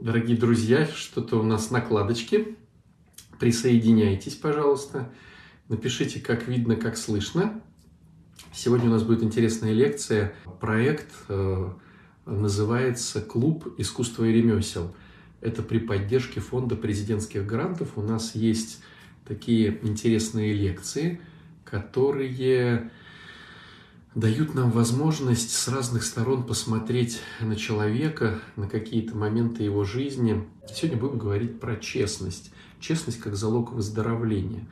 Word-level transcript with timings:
Дорогие 0.00 0.34
друзья, 0.34 0.86
что-то 0.86 1.38
у 1.38 1.42
нас 1.42 1.70
накладочки. 1.70 2.56
Присоединяйтесь, 3.38 4.34
пожалуйста. 4.34 5.12
Напишите, 5.68 6.20
как 6.20 6.48
видно, 6.48 6.76
как 6.76 6.96
слышно. 6.96 7.60
Сегодня 8.50 8.88
у 8.88 8.92
нас 8.92 9.02
будет 9.02 9.22
интересная 9.22 9.74
лекция. 9.74 10.32
Проект 10.58 11.12
э, 11.28 11.70
называется 12.24 13.20
«Клуб 13.20 13.74
искусства 13.76 14.24
и 14.24 14.32
ремесел». 14.32 14.94
Это 15.42 15.62
при 15.62 15.78
поддержке 15.78 16.40
фонда 16.40 16.76
президентских 16.76 17.44
грантов. 17.44 17.98
У 17.98 18.02
нас 18.02 18.34
есть 18.34 18.82
такие 19.28 19.80
интересные 19.82 20.54
лекции, 20.54 21.20
которые 21.66 22.90
дают 24.14 24.54
нам 24.54 24.70
возможность 24.70 25.52
с 25.52 25.68
разных 25.68 26.02
сторон 26.02 26.44
посмотреть 26.44 27.20
на 27.40 27.54
человека, 27.56 28.40
на 28.56 28.68
какие-то 28.68 29.16
моменты 29.16 29.62
его 29.62 29.84
жизни. 29.84 30.48
Сегодня 30.72 31.00
будем 31.00 31.18
говорить 31.18 31.60
про 31.60 31.76
честность. 31.76 32.52
Честность 32.80 33.20
как 33.20 33.36
залог 33.36 33.72
выздоровления. 33.72 34.68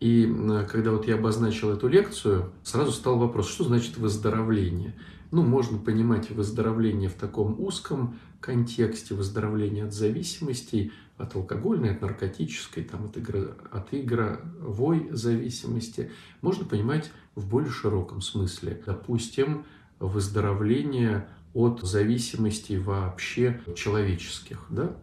И 0.00 0.32
когда 0.70 0.92
вот 0.92 1.06
я 1.06 1.16
обозначил 1.16 1.70
эту 1.70 1.88
лекцию, 1.88 2.52
сразу 2.62 2.92
стал 2.92 3.18
вопрос, 3.18 3.48
что 3.48 3.64
значит 3.64 3.98
выздоровление? 3.98 4.94
Ну, 5.32 5.42
можно 5.42 5.76
понимать 5.76 6.30
выздоровление 6.30 7.10
в 7.10 7.14
таком 7.14 7.60
узком 7.60 8.18
контексте, 8.40 9.14
выздоровление 9.14 9.84
от 9.84 9.92
зависимостей, 9.92 10.92
от 11.18 11.34
алкогольной, 11.34 11.90
от 11.90 12.00
наркотической, 12.00 12.84
там, 12.84 13.06
от, 13.06 13.16
игры, 13.16 13.54
от 13.70 13.92
игровой 13.92 15.08
зависимости. 15.10 16.10
Можно 16.40 16.64
понимать 16.64 17.10
в 17.38 17.48
более 17.48 17.70
широком 17.70 18.20
смысле. 18.20 18.82
Допустим, 18.84 19.64
выздоровление 20.00 21.28
от 21.54 21.80
зависимостей 21.82 22.78
вообще 22.78 23.62
человеческих. 23.76 24.66
Да? 24.70 24.96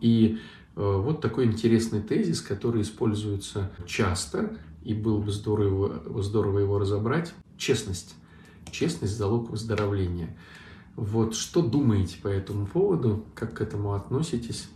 И 0.00 0.38
э, 0.74 0.80
вот 0.80 1.20
такой 1.20 1.44
интересный 1.44 2.00
тезис, 2.00 2.40
который 2.40 2.82
используется 2.82 3.70
часто, 3.86 4.56
и 4.82 4.94
было 4.94 5.20
бы 5.20 5.30
здорово, 5.30 6.22
здорово 6.22 6.60
его 6.60 6.78
разобрать. 6.78 7.34
Честность. 7.58 8.14
Честность– 8.70 9.16
залог 9.18 9.50
выздоровления. 9.50 10.36
Вот 10.96 11.34
что 11.34 11.60
думаете 11.62 12.18
по 12.22 12.28
этому 12.28 12.66
поводу, 12.66 13.24
как 13.34 13.58
к 13.58 13.60
этому 13.60 13.94
относитесь, 13.94 14.68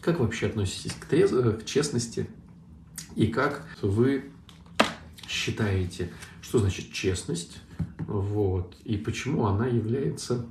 как 0.00 0.20
вообще 0.20 0.46
относитесь 0.46 0.92
к, 0.92 1.04
трез... 1.06 1.30
к 1.30 1.64
честности 1.64 2.28
и 3.16 3.26
как 3.26 3.66
вы 3.82 4.30
считаете, 5.30 6.10
что 6.42 6.58
значит 6.58 6.92
честность, 6.92 7.58
вот, 7.98 8.76
и 8.84 8.96
почему 8.96 9.46
она 9.46 9.66
является 9.66 10.46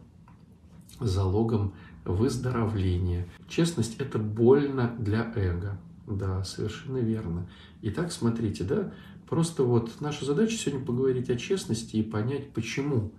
залогом 1.00 1.74
выздоровления. 2.06 3.28
Честность– 3.48 3.98
это 4.00 4.18
больно 4.18 4.96
для 4.98 5.32
эго. 5.36 5.78
Да, 6.08 6.44
совершенно 6.44 6.98
верно. 6.98 7.48
Итак, 7.82 8.12
смотрите, 8.12 8.64
да, 8.64 8.92
просто 9.28 9.64
вот 9.64 10.02
наша 10.02 10.26
задача 10.26 10.58
сегодня 10.58 10.86
поговорить 10.86 11.30
о 11.30 11.36
честности 11.36 11.98
и 11.98 12.04
понять, 12.04 12.52
почему. 12.52 13.14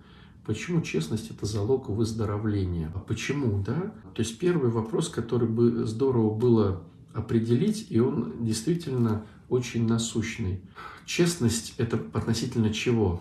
Почему 0.45 0.81
честность– 0.81 1.29
это 1.31 1.45
залог 1.45 1.89
выздоровления? 1.89 2.91
А 2.95 2.99
почему, 2.99 3.63
да? 3.63 3.93
То 4.15 4.21
есть 4.21 4.39
первый 4.39 4.71
вопрос, 4.71 5.07
который 5.07 5.47
бы 5.47 5.85
здорово 5.85 6.33
было 6.33 6.83
определить, 7.13 7.87
и 7.89 7.99
он 7.99 8.43
действительно 8.43 9.25
очень 9.47 9.87
насущный. 9.87 10.61
Честность– 11.13 11.73
это 11.77 12.01
относительно 12.13 12.73
чего? 12.73 13.19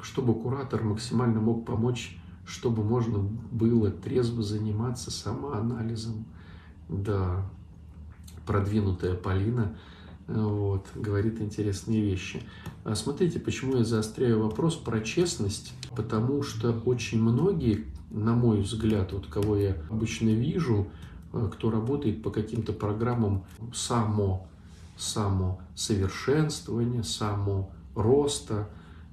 Чтобы 0.00 0.40
куратор 0.40 0.84
максимально 0.84 1.40
мог 1.40 1.66
помочь, 1.66 2.16
чтобы 2.46 2.84
можно 2.84 3.18
было 3.18 3.90
трезво 3.90 4.44
заниматься 4.44 5.10
самоанализом. 5.10 6.26
Да, 6.88 7.44
продвинутая 8.46 9.14
Полина 9.14 9.76
вот, 10.28 10.86
говорит 10.94 11.40
интересные 11.40 12.02
вещи. 12.02 12.40
А 12.84 12.94
смотрите, 12.94 13.40
почему 13.40 13.78
я 13.78 13.84
заостряю 13.84 14.40
вопрос 14.40 14.76
про 14.76 15.00
честность. 15.00 15.72
Потому 15.96 16.44
что 16.44 16.70
очень 16.84 17.20
многие, 17.20 17.86
на 18.10 18.36
мой 18.36 18.60
взгляд, 18.60 19.12
вот 19.12 19.26
кого 19.26 19.56
я 19.56 19.76
обычно 19.90 20.28
вижу, 20.28 20.86
э, 21.32 21.50
кто 21.52 21.72
работает 21.72 22.22
по 22.22 22.30
каким-то 22.30 22.72
программам 22.72 23.44
само 23.74 24.46
самосовершенствования, 24.96 27.02
самороста, 27.02 28.68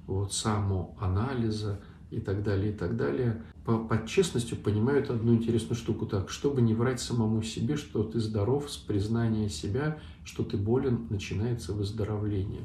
вот, 0.06 0.32
самоанализа 0.32 1.80
и 2.10 2.20
так 2.20 2.42
далее, 2.42 2.72
и 2.72 2.76
так 2.76 2.96
далее. 2.96 3.42
По, 3.64 3.78
под 3.78 4.06
честностью 4.06 4.58
понимают 4.58 5.10
одну 5.10 5.34
интересную 5.34 5.76
штуку 5.76 6.06
так, 6.06 6.30
чтобы 6.30 6.62
не 6.62 6.74
врать 6.74 7.00
самому 7.00 7.42
себе, 7.42 7.76
что 7.76 8.02
ты 8.02 8.20
здоров, 8.20 8.70
с 8.70 8.76
признания 8.76 9.48
себя, 9.48 9.98
что 10.24 10.42
ты 10.42 10.56
болен, 10.56 11.06
начинается 11.10 11.72
выздоровление. 11.72 12.62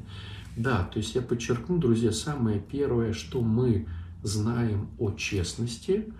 Да, 0.56 0.88
то 0.92 0.98
есть 0.98 1.14
я 1.14 1.22
подчеркну, 1.22 1.78
друзья, 1.78 2.12
самое 2.12 2.60
первое, 2.60 3.12
что 3.12 3.40
мы 3.40 3.86
знаем 4.22 4.88
о 4.98 5.12
честности, 5.12 6.12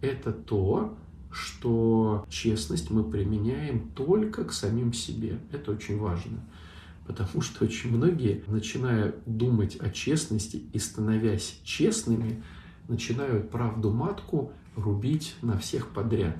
это 0.00 0.32
то, 0.32 0.96
что 1.36 2.24
честность 2.30 2.90
мы 2.90 3.04
применяем 3.04 3.90
только 3.90 4.44
к 4.44 4.52
самим 4.52 4.94
себе. 4.94 5.38
Это 5.52 5.72
очень 5.72 5.98
важно. 5.98 6.40
Потому 7.06 7.42
что 7.42 7.66
очень 7.66 7.94
многие, 7.94 8.42
начиная 8.46 9.14
думать 9.26 9.76
о 9.76 9.90
честности 9.90 10.62
и 10.72 10.78
становясь 10.78 11.60
честными, 11.62 12.42
начинают 12.88 13.50
правду 13.50 13.92
матку 13.92 14.52
рубить 14.76 15.34
на 15.42 15.58
всех 15.58 15.88
подряд. 15.90 16.38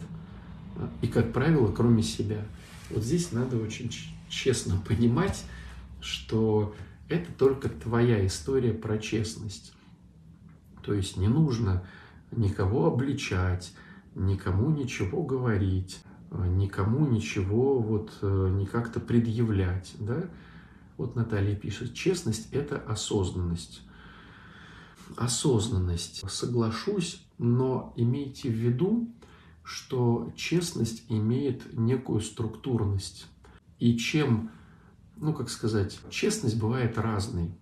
И, 1.02 1.08
как 1.08 1.32
правило, 1.32 1.70
кроме 1.70 2.02
себя. 2.02 2.42
Вот 2.88 3.04
здесь 3.04 3.32
надо 3.32 3.58
очень 3.58 3.92
честно 4.30 4.80
понимать, 4.88 5.44
что 6.00 6.74
это 7.10 7.30
только 7.32 7.68
твоя 7.68 8.26
история 8.26 8.72
про 8.72 8.98
честность. 8.98 9.74
То 10.82 10.94
есть 10.94 11.18
не 11.18 11.28
нужно 11.28 11.84
никого 12.32 12.86
обличать, 12.86 13.72
никому 14.16 14.71
ничего 14.71 15.22
говорить, 15.22 16.03
э, 16.31 16.47
никому 16.49 17.06
ничего 17.06 17.78
вот 17.78 18.12
э, 18.22 18.49
не 18.56 18.66
как-то 18.66 18.99
предъявлять, 18.99 19.94
да. 20.00 20.28
Вот 20.97 21.15
Наталья 21.15 21.54
пишет, 21.54 21.94
честность– 21.94 22.49
это 22.53 22.78
осознанность. 22.78 23.82
Осознанность. 25.16 26.28
Соглашусь, 26.31 27.25
но 27.37 27.93
имейте 27.97 28.49
в 28.49 28.54
виду, 28.54 29.15
что 29.62 30.33
честность 30.37 31.04
имеет 31.10 31.77
некую 31.77 32.21
структурность. 32.22 33.27
И 33.78 33.98
чем, 33.98 34.50
ну 35.16 35.34
как 35.34 35.50
сказать, 35.50 36.00
честность 36.09 36.59
бывает 36.59 36.97
разной. 36.97 37.53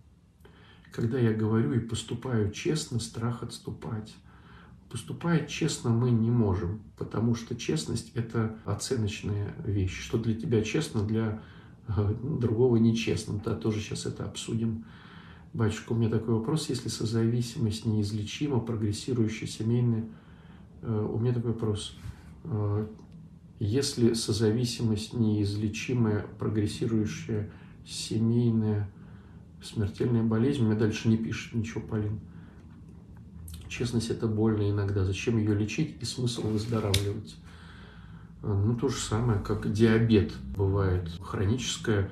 Когда 0.93 1.19
я 1.19 1.33
говорю 1.33 1.73
и 1.73 1.81
поступаю 1.81 2.53
честно, 2.53 3.01
страх 3.01 3.43
отступать. 3.43 4.15
Поступать 4.95 5.49
честно 5.49 5.91
мы 5.91 6.13
не 6.13 6.31
можем, 6.31 6.81
потому 6.97 7.35
что 7.35 7.57
честность– 7.57 8.13
это 8.15 8.57
оценочная 8.65 9.53
вещь. 9.67 10.01
Что 10.01 10.19
для 10.19 10.35
тебя 10.35 10.63
честно, 10.63 11.03
для 11.03 11.43
э, 11.89 12.15
другого 12.23 12.77
нечестно. 12.77 13.43
Да, 13.45 13.57
тоже 13.57 13.81
сейчас 13.81 14.07
это 14.07 14.25
обсудим. 14.25 14.85
Батюшка, 15.53 15.95
у 15.95 15.97
меня 15.97 16.11
такой 16.11 16.35
вопрос. 16.35 16.69
Если 16.69 16.89
созависимость 16.89 17.87
неизлечима, 17.87 18.61
прогрессирующая 18.61 19.49
семейная, 19.49 20.05
э, 20.83 21.09
у 21.13 21.19
меня 21.19 21.35
такой 21.35 21.55
вопрос. 21.55 21.99
Э, 22.45 22.87
если 23.59 24.13
созависимость 24.13 25.13
неизлечимая, 25.13 26.25
прогрессирующая 26.39 27.51
семейная, 27.85 28.89
смертельная 29.61 30.23
болезнь, 30.23 30.63
у 30.63 30.67
меня 30.67 30.79
дальше 30.79 31.09
не 31.09 31.17
пишет 31.17 31.53
ничего, 31.53 31.81
Полин. 31.81 32.21
Честность 33.77 34.11
это 34.11 34.29
больно 34.29 34.71
иногда. 34.71 35.05
Зачем 35.05 35.37
ее 35.37 35.53
лечить 35.53 35.97
и 36.01 36.05
смысл 36.05 36.43
выздоравливать? 36.43 37.35
А, 38.41 38.55
ну, 38.55 38.77
то 38.77 38.89
же 38.89 38.97
самое, 38.97 39.41
как 39.41 39.73
диабет 39.73 40.33
бывает. 40.57 41.11
Хроническое 41.21 42.09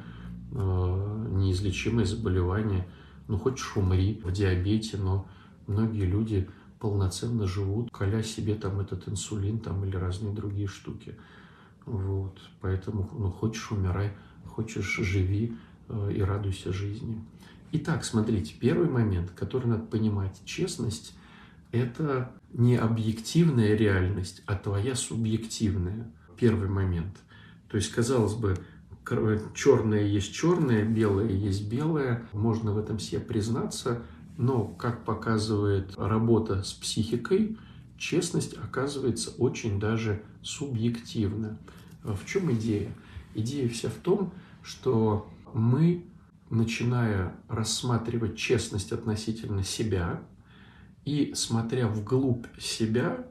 э, 0.50 1.26
неизлечимое 1.30 2.04
заболевание. 2.04 2.88
Ну, 3.28 3.38
хочешь 3.38 3.76
умри 3.76 4.20
в 4.24 4.32
диабете, 4.32 4.96
но 4.96 5.28
многие 5.68 6.04
люди 6.04 6.50
полноценно 6.80 7.46
живут, 7.46 7.92
коля 7.92 8.24
себе 8.24 8.56
там 8.56 8.80
этот 8.80 9.08
инсулин 9.08 9.60
там 9.60 9.84
или 9.84 9.94
разные 9.94 10.34
другие 10.34 10.66
штуки. 10.66 11.14
Вот. 11.86 12.40
Поэтому, 12.60 13.08
ну, 13.16 13.30
хочешь 13.30 13.70
умирай, 13.70 14.10
хочешь 14.46 14.96
живи 14.98 15.56
э, 15.88 16.12
и 16.12 16.22
радуйся 16.22 16.72
жизни. 16.72 17.24
Итак, 17.70 18.04
смотрите, 18.04 18.52
первый 18.58 18.88
момент, 18.88 19.30
который 19.30 19.68
надо 19.68 19.84
понимать. 19.84 20.42
Честность 20.44 21.14
это 21.72 22.30
не 22.52 22.76
объективная 22.76 23.74
реальность, 23.74 24.42
а 24.46 24.54
твоя 24.54 24.94
субъективная. 24.94 26.10
Первый 26.38 26.68
момент. 26.68 27.16
То 27.68 27.76
есть, 27.76 27.90
казалось 27.90 28.34
бы, 28.34 28.56
черное 29.54 30.02
есть 30.04 30.32
черное, 30.32 30.84
белое 30.84 31.30
есть 31.30 31.68
белое, 31.68 32.26
можно 32.32 32.72
в 32.72 32.78
этом 32.78 32.98
себе 32.98 33.20
признаться, 33.20 34.02
но, 34.36 34.64
как 34.64 35.04
показывает 35.04 35.94
работа 35.96 36.62
с 36.62 36.72
психикой, 36.72 37.56
честность 37.96 38.54
оказывается 38.54 39.30
очень 39.38 39.80
даже 39.80 40.22
субъективна. 40.42 41.58
В 42.02 42.24
чем 42.26 42.52
идея? 42.52 42.92
Идея 43.34 43.68
вся 43.68 43.88
в 43.88 43.94
том, 43.94 44.32
что 44.62 45.30
мы, 45.54 46.04
начиная 46.50 47.34
рассматривать 47.48 48.36
честность 48.36 48.92
относительно 48.92 49.62
себя 49.64 50.22
и 51.04 51.32
смотря 51.34 51.88
вглубь 51.88 52.46
себя, 52.58 53.26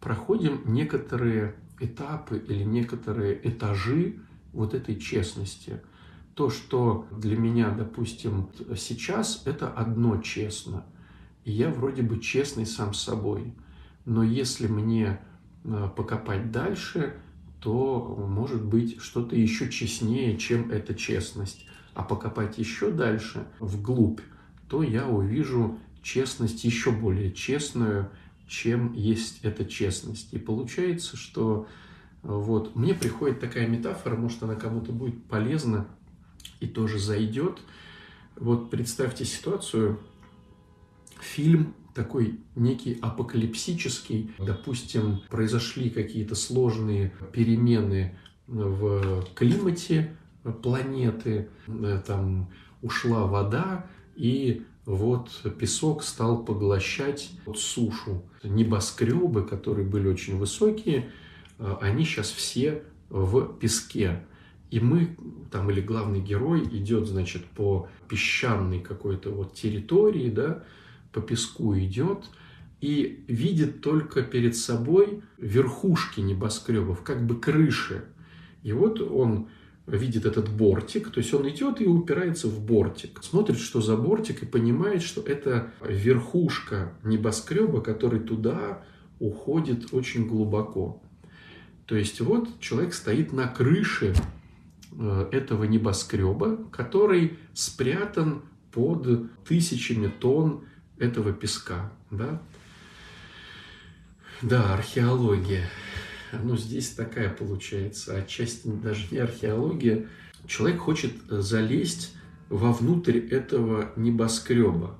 проходим 0.00 0.62
некоторые 0.66 1.56
этапы 1.80 2.38
или 2.38 2.62
некоторые 2.62 3.40
этажи 3.48 4.20
вот 4.52 4.74
этой 4.74 4.96
честности. 4.96 5.80
То, 6.34 6.50
что 6.50 7.06
для 7.10 7.36
меня, 7.36 7.70
допустим, 7.70 8.50
сейчас, 8.76 9.42
это 9.46 9.68
одно 9.68 10.20
честно. 10.20 10.84
И 11.44 11.52
я 11.52 11.70
вроде 11.70 12.02
бы 12.02 12.20
честный 12.20 12.66
сам 12.66 12.92
с 12.92 13.02
собой. 13.02 13.54
Но 14.04 14.22
если 14.22 14.66
мне 14.66 15.20
э, 15.64 15.88
покопать 15.96 16.52
дальше, 16.52 17.16
то 17.60 18.26
может 18.28 18.64
быть 18.64 19.00
что-то 19.00 19.34
еще 19.34 19.70
честнее, 19.70 20.36
чем 20.36 20.70
эта 20.70 20.94
честность. 20.94 21.66
А 21.94 22.02
покопать 22.02 22.58
еще 22.58 22.90
дальше, 22.90 23.46
вглубь, 23.58 24.20
то 24.68 24.82
я 24.82 25.08
увижу 25.08 25.78
честность 26.06 26.62
еще 26.62 26.92
более 26.92 27.32
честную, 27.32 28.10
чем 28.46 28.92
есть 28.92 29.40
эта 29.42 29.64
честность. 29.64 30.32
И 30.32 30.38
получается, 30.38 31.16
что 31.16 31.66
вот 32.22 32.76
мне 32.76 32.94
приходит 32.94 33.40
такая 33.40 33.66
метафора, 33.66 34.16
может 34.16 34.40
она 34.44 34.54
кому-то 34.54 34.92
будет 34.92 35.24
полезна 35.24 35.88
и 36.60 36.68
тоже 36.68 37.00
зайдет. 37.00 37.58
Вот 38.36 38.70
представьте 38.70 39.24
ситуацию, 39.24 39.98
фильм 41.20 41.74
такой 41.92 42.38
некий 42.54 42.98
апокалипсический, 43.02 44.30
допустим, 44.38 45.22
произошли 45.28 45.90
какие-то 45.90 46.36
сложные 46.36 47.12
перемены 47.32 48.16
в 48.46 49.26
климате 49.34 50.16
планеты, 50.62 51.48
там 52.06 52.48
ушла 52.80 53.26
вода, 53.26 53.86
и 54.14 54.64
вот 54.86 55.42
песок 55.58 56.04
стал 56.04 56.44
поглощать 56.44 57.30
сушу. 57.56 58.22
Небоскребы, 58.44 59.42
которые 59.42 59.86
были 59.86 60.06
очень 60.06 60.38
высокие, 60.38 61.10
а, 61.58 61.78
они 61.82 62.04
сейчас 62.04 62.30
все 62.30 62.84
в 63.10 63.58
песке. 63.58 64.24
И 64.70 64.78
мы, 64.78 65.16
там, 65.50 65.70
или 65.70 65.80
главный 65.80 66.20
герой 66.20 66.62
идет, 66.62 67.08
значит, 67.08 67.44
по 67.44 67.88
песчаной 68.08 68.80
какой-то 68.80 69.30
вот 69.30 69.54
территории, 69.54 70.30
да, 70.30 70.64
по 71.12 71.20
песку 71.20 71.76
идет, 71.76 72.24
и 72.80 73.24
видит 73.26 73.80
только 73.80 74.22
перед 74.22 74.56
собой 74.56 75.22
верхушки 75.38 76.20
небоскребов, 76.20 77.02
как 77.02 77.26
бы 77.26 77.40
крыши. 77.40 78.04
И 78.62 78.72
вот 78.72 79.00
он 79.00 79.48
видит 79.86 80.26
этот 80.26 80.48
бортик, 80.48 81.10
то 81.10 81.18
есть 81.18 81.32
он 81.32 81.48
идет 81.48 81.80
и 81.80 81.86
упирается 81.86 82.48
в 82.48 82.60
бортик, 82.60 83.22
смотрит, 83.22 83.58
что 83.58 83.80
за 83.80 83.96
бортик, 83.96 84.42
и 84.42 84.46
понимает, 84.46 85.02
что 85.02 85.20
это 85.20 85.70
верхушка 85.80 86.92
небоскреба, 87.04 87.80
который 87.80 88.20
туда 88.20 88.82
уходит 89.20 89.92
очень 89.94 90.26
глубоко. 90.26 91.02
То 91.86 91.94
есть 91.94 92.20
вот 92.20 92.60
человек 92.60 92.94
стоит 92.94 93.32
на 93.32 93.46
крыше 93.46 94.12
э, 94.92 95.28
этого 95.30 95.64
небоскреба, 95.64 96.58
который 96.72 97.38
спрятан 97.54 98.42
под 98.72 99.30
тысячами 99.44 100.08
тонн 100.08 100.64
этого 100.98 101.32
песка. 101.32 101.92
Да, 102.10 102.42
да 104.42 104.74
археология. 104.74 105.68
Ну, 106.32 106.56
здесь 106.56 106.90
такая 106.90 107.30
получается, 107.30 108.16
отчасти 108.16 108.68
даже 108.68 109.06
не 109.10 109.18
археология. 109.18 110.06
Человек 110.46 110.80
хочет 110.80 111.12
залезть 111.28 112.14
вовнутрь 112.48 113.18
этого 113.18 113.90
небоскреба. 113.96 114.96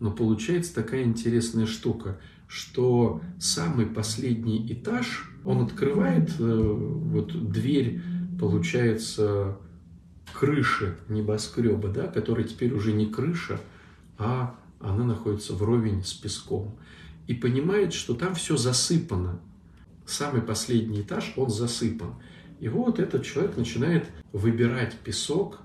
Но 0.00 0.10
получается 0.10 0.74
такая 0.74 1.04
интересная 1.04 1.66
штука, 1.66 2.18
что 2.48 3.22
самый 3.38 3.86
последний 3.86 4.72
этаж, 4.72 5.30
он 5.44 5.62
открывает 5.62 6.30
э, 6.38 6.42
вот 6.42 7.50
дверь, 7.50 8.02
получается, 8.38 9.56
крыши 10.32 10.96
небоскреба, 11.08 11.88
да, 11.88 12.08
которая 12.08 12.44
теперь 12.44 12.72
уже 12.72 12.92
не 12.92 13.06
крыша, 13.06 13.60
а 14.18 14.58
она 14.80 15.04
находится 15.04 15.54
вровень 15.54 16.04
с 16.04 16.12
песком. 16.12 16.76
И 17.28 17.34
понимает, 17.34 17.94
что 17.94 18.14
там 18.14 18.34
все 18.34 18.56
засыпано. 18.56 19.38
Самый 20.12 20.42
последний 20.42 21.00
этаж, 21.00 21.32
он 21.36 21.48
засыпан. 21.48 22.16
И 22.60 22.68
вот 22.68 22.98
этот 22.98 23.24
человек 23.24 23.56
начинает 23.56 24.04
выбирать 24.32 24.94
песок 24.98 25.60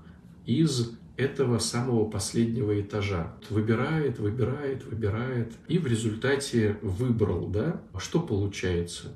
из 0.46 0.92
этого 1.18 1.58
самого 1.58 2.08
последнего 2.08 2.80
этажа. 2.80 3.34
Выбирает, 3.50 4.18
выбирает, 4.18 4.86
выбирает. 4.86 5.52
И 5.68 5.76
в 5.78 5.86
результате 5.86 6.78
выбрал, 6.80 7.48
да? 7.48 7.82
Что 7.98 8.20
получается? 8.20 9.14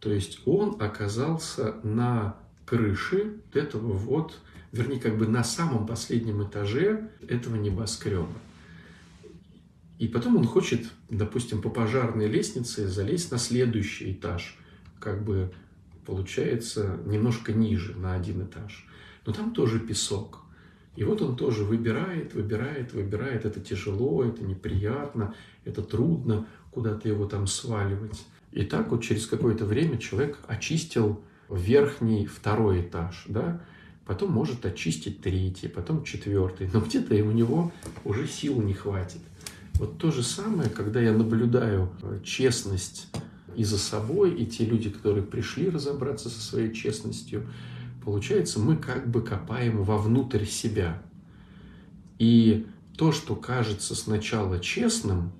То 0.00 0.12
есть 0.12 0.40
он 0.44 0.76
оказался 0.80 1.76
на 1.82 2.36
крыше 2.66 3.36
этого 3.54 3.94
вот, 3.94 4.38
вернее, 4.72 5.00
как 5.00 5.16
бы 5.16 5.26
на 5.26 5.44
самом 5.44 5.86
последнем 5.86 6.46
этаже 6.46 7.08
этого 7.26 7.56
небоскреба. 7.56 8.28
И 9.98 10.06
потом 10.06 10.36
он 10.36 10.44
хочет, 10.44 10.86
допустим, 11.10 11.60
по 11.60 11.70
пожарной 11.70 12.28
лестнице 12.28 12.88
залезть 12.88 13.32
на 13.32 13.38
следующий 13.38 14.12
этаж, 14.12 14.56
как 15.00 15.24
бы 15.24 15.52
получается 16.06 16.98
немножко 17.04 17.52
ниже, 17.52 17.96
на 17.96 18.14
один 18.14 18.44
этаж. 18.44 18.86
Но 19.26 19.32
там 19.32 19.52
тоже 19.52 19.80
песок. 19.80 20.40
И 20.96 21.04
вот 21.04 21.20
он 21.20 21.36
тоже 21.36 21.64
выбирает, 21.64 22.34
выбирает, 22.34 22.92
выбирает. 22.92 23.44
Это 23.44 23.60
тяжело, 23.60 24.24
это 24.24 24.42
неприятно, 24.42 25.34
это 25.64 25.82
трудно 25.82 26.46
куда-то 26.70 27.08
его 27.08 27.26
там 27.26 27.46
сваливать. 27.46 28.24
И 28.52 28.64
так 28.64 28.90
вот 28.90 29.02
через 29.02 29.26
какое-то 29.26 29.64
время 29.64 29.98
человек 29.98 30.38
очистил 30.46 31.20
верхний 31.50 32.26
второй 32.26 32.82
этаж, 32.82 33.24
да, 33.28 33.62
потом 34.06 34.32
может 34.32 34.64
очистить 34.64 35.20
третий, 35.20 35.68
потом 35.68 36.04
четвертый, 36.04 36.68
но 36.72 36.80
где-то 36.80 37.14
у 37.14 37.32
него 37.32 37.72
уже 38.04 38.26
сил 38.26 38.60
не 38.62 38.74
хватит. 38.74 39.20
Вот 39.78 39.98
то 39.98 40.10
же 40.10 40.24
самое, 40.24 40.68
когда 40.68 41.00
я 41.00 41.12
наблюдаю 41.12 41.90
э, 42.02 42.18
честность 42.24 43.06
и 43.56 43.62
за 43.62 43.78
собой, 43.78 44.34
и 44.34 44.44
те 44.44 44.64
люди, 44.64 44.90
которые 44.90 45.22
пришли 45.22 45.70
разобраться 45.70 46.28
со 46.28 46.40
своей 46.40 46.74
честностью, 46.74 47.46
получается, 48.04 48.58
мы 48.58 48.76
как 48.76 49.08
бы 49.08 49.22
копаем 49.22 49.84
вовнутрь 49.84 50.44
себя. 50.46 51.00
И 52.18 52.66
то, 52.96 53.12
что 53.12 53.36
кажется 53.36 53.94
сначала 53.94 54.58
честным, 54.58 55.30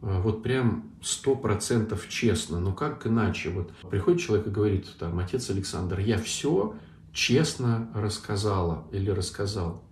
э, 0.00 0.18
вот 0.22 0.42
прям 0.42 0.90
сто 1.02 1.36
процентов 1.36 2.08
честно, 2.08 2.60
но 2.60 2.72
как 2.72 3.06
иначе? 3.06 3.50
Вот 3.50 3.70
приходит 3.90 4.20
человек 4.20 4.46
и 4.46 4.50
говорит, 4.50 4.86
там, 4.98 5.18
отец 5.18 5.50
Александр, 5.50 5.98
я 6.00 6.16
все 6.16 6.74
честно 7.12 7.90
рассказала 7.94 8.86
или 8.92 9.10
рассказал 9.10 9.84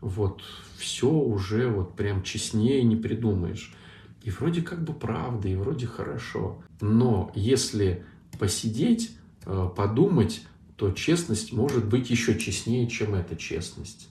вот 0.00 0.42
все 0.76 1.10
уже 1.10 1.68
вот 1.68 1.94
прям 1.94 2.22
честнее 2.22 2.82
не 2.82 2.96
придумаешь. 2.96 3.74
И 4.22 4.30
вроде 4.30 4.62
как 4.62 4.82
бы 4.84 4.92
правда, 4.92 5.48
и 5.48 5.56
вроде 5.56 5.86
хорошо. 5.86 6.62
Но 6.80 7.32
если 7.34 8.04
посидеть, 8.38 9.16
э, 9.46 9.70
подумать, 9.74 10.42
то 10.76 10.92
честность 10.92 11.52
может 11.52 11.86
быть 11.86 12.10
еще 12.10 12.38
честнее, 12.38 12.88
чем 12.88 13.14
эта 13.14 13.36
честность. 13.36 14.08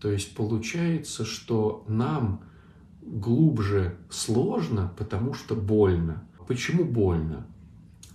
То 0.00 0.10
есть 0.10 0.34
получается, 0.34 1.24
что 1.24 1.84
нам 1.88 2.42
глубже 3.02 3.96
сложно, 4.10 4.92
потому 4.96 5.34
что 5.34 5.56
больно. 5.56 6.24
Почему 6.46 6.84
больно? 6.84 7.46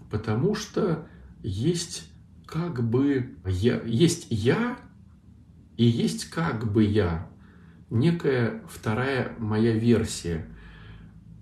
Потому 0.09 0.55
что 0.55 1.07
есть 1.43 2.09
как 2.45 2.87
бы 2.87 3.35
я, 3.45 3.81
есть 3.81 4.27
я 4.29 4.77
и 5.77 5.85
есть 5.85 6.25
как 6.25 6.71
бы 6.71 6.83
я, 6.83 7.29
некая 7.89 8.63
вторая 8.67 9.35
моя 9.37 9.73
версия. 9.73 10.45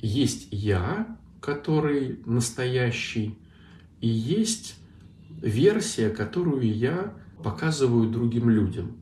Есть 0.01 0.49
я, 0.51 1.17
который 1.41 2.19
настоящий, 2.25 3.39
и 4.01 4.07
есть 4.07 4.75
версия, 5.41 6.09
которую 6.09 6.71
я 6.75 7.13
показываю 7.43 8.09
другим 8.09 8.49
людям. 8.49 8.97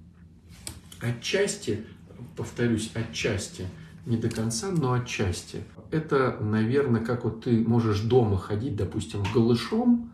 Отчасти, 1.01 1.85
повторюсь, 2.37 2.91
отчасти, 2.93 3.65
не 4.05 4.17
до 4.17 4.29
конца, 4.29 4.69
но 4.71 4.93
отчасти. 4.93 5.63
Это, 5.91 6.37
наверное, 6.39 7.01
как 7.01 7.23
вот 7.25 7.43
ты 7.43 7.59
можешь 7.59 8.01
дома 8.01 8.37
ходить, 8.37 8.75
допустим, 8.75 9.23
голышом, 9.33 10.11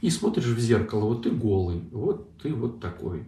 и 0.00 0.10
смотришь 0.10 0.46
в 0.46 0.58
зеркало, 0.58 1.04
вот 1.06 1.22
ты 1.24 1.30
голый, 1.30 1.82
вот 1.92 2.36
ты 2.38 2.54
вот 2.54 2.80
такой. 2.80 3.24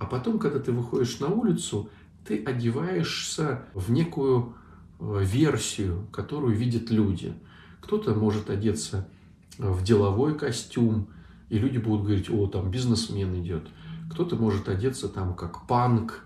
А 0.00 0.06
потом, 0.06 0.38
когда 0.38 0.58
ты 0.58 0.72
выходишь 0.72 1.20
на 1.20 1.28
улицу, 1.28 1.90
ты 2.26 2.42
одеваешься 2.42 3.66
в 3.74 3.92
некую 3.92 4.54
э, 4.98 5.20
версию, 5.22 6.06
которую 6.10 6.56
видят 6.56 6.90
люди. 6.90 7.34
Кто-то 7.82 8.14
может 8.14 8.48
одеться 8.48 9.06
в 9.58 9.84
деловой 9.84 10.38
костюм, 10.38 11.08
и 11.50 11.58
люди 11.58 11.76
будут 11.76 12.06
говорить, 12.06 12.30
о, 12.30 12.46
там 12.46 12.70
бизнесмен 12.70 13.38
идет. 13.42 13.68
Кто-то 14.10 14.36
может 14.36 14.70
одеться 14.70 15.06
там 15.10 15.34
как 15.34 15.66
панк, 15.66 16.24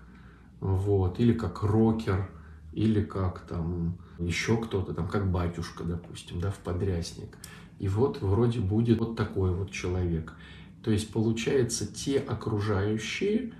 вот, 0.61 1.19
или 1.19 1.33
как 1.33 1.61
рокер, 1.61 2.29
или 2.71 3.03
как 3.03 3.41
там 3.41 3.97
еще 4.19 4.55
кто-то, 4.55 4.93
там 4.93 5.09
как 5.09 5.29
батюшка, 5.29 5.83
допустим, 5.83 6.39
да, 6.39 6.49
в 6.49 6.59
подрясник. 6.59 7.37
И 7.79 7.89
вот 7.89 8.21
вроде 8.21 8.61
будет 8.61 8.99
вот 8.99 9.17
такой 9.17 9.53
вот 9.53 9.71
человек. 9.71 10.33
То 10.81 10.91
есть 10.91 11.11
получается, 11.11 11.91
те 11.91 12.19
окружающие 12.19 13.51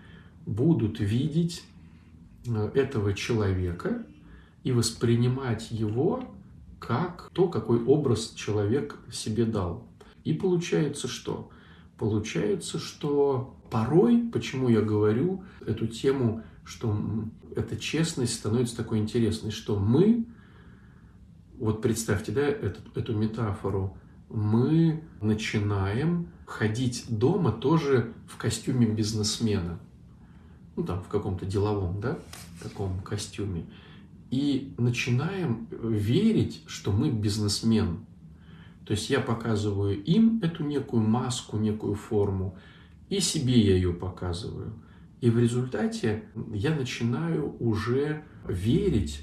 будут 0.46 1.00
видеть 1.00 1.64
э, 2.48 2.72
этого 2.74 3.14
человека 3.14 4.06
и 4.64 4.72
воспринимать 4.72 5.72
его 5.72 6.24
как 6.80 7.30
то, 7.34 7.48
какой 7.48 7.84
образ 7.84 8.32
человек 8.36 8.98
себе 9.12 9.46
дал. 9.46 9.88
И 10.24 10.34
получается 10.34 11.08
что? 11.08 11.50
Получается, 11.98 12.80
что 12.80 13.56
порой, 13.72 14.30
почему 14.32 14.70
я 14.70 14.82
говорю 14.82 15.44
эту 15.66 15.88
тему, 15.88 16.44
что 16.64 16.98
эта 17.56 17.78
честность 17.78 18.34
становится 18.34 18.75
такой 18.75 19.00
интересной, 19.00 19.52
что 19.52 19.80
мы, 19.80 20.25
вот 21.58 21.82
представьте, 21.82 22.32
да, 22.32 22.42
эту, 22.42 22.82
эту 22.96 23.16
метафору, 23.16 23.98
мы 24.30 25.04
начинаем 25.22 26.28
ходить 26.46 27.06
дома 27.08 27.52
тоже 27.52 28.14
в 28.28 28.38
костюме 28.38 28.88
бизнесмена. 28.88 29.80
Ну, 30.75 30.84
там, 30.84 31.01
в 31.01 31.08
каком-то 31.08 31.46
деловом, 31.46 32.01
да, 32.01 32.17
таком 32.62 33.00
костюме. 33.01 33.65
И 34.29 34.74
начинаем 34.77 35.67
верить, 35.72 36.63
что 36.67 36.91
мы 36.91 37.10
бизнесмен. 37.10 38.05
То 38.86 38.91
есть 38.91 39.10
я 39.10 39.20
показываю 39.20 40.01
им 40.03 40.39
эту 40.44 40.63
некую 40.63 41.01
маску, 41.01 41.58
некую 41.58 41.96
форму, 41.96 42.58
и 43.10 43.20
себе 43.20 43.60
я 43.60 43.75
ее 43.75 43.94
показываю. 43.94 44.74
И 45.22 45.29
в 45.29 45.39
результате 45.39 46.25
я 46.53 46.75
начинаю 46.75 47.55
уже 47.60 48.24
верить 48.48 49.22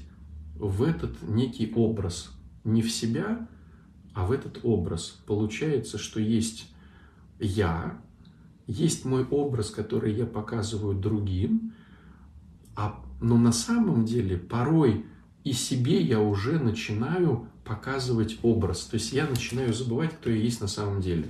в 0.55 0.83
этот 0.83 1.21
некий 1.21 1.71
образ. 1.75 2.31
Не 2.63 2.81
в 2.81 2.91
себя, 2.91 3.47
а 4.13 4.25
в 4.25 4.31
этот 4.31 4.59
образ. 4.63 5.19
Получается, 5.25 5.97
что 5.97 6.19
есть 6.19 6.73
я, 7.39 8.01
есть 8.67 9.05
мой 9.05 9.25
образ, 9.25 9.69
который 9.69 10.13
я 10.13 10.25
показываю 10.25 10.95
другим, 10.95 11.73
а, 12.75 13.03
но 13.21 13.37
на 13.37 13.51
самом 13.51 14.05
деле 14.05 14.37
порой 14.37 15.05
и 15.43 15.53
себе 15.53 16.01
я 16.01 16.19
уже 16.19 16.59
начинаю 16.59 17.47
показывать 17.65 18.39
образ. 18.43 18.85
То 18.85 18.95
есть 18.95 19.13
я 19.13 19.27
начинаю 19.27 19.73
забывать, 19.73 20.13
кто 20.13 20.29
я 20.29 20.37
есть 20.37 20.61
на 20.61 20.67
самом 20.67 21.01
деле. 21.01 21.27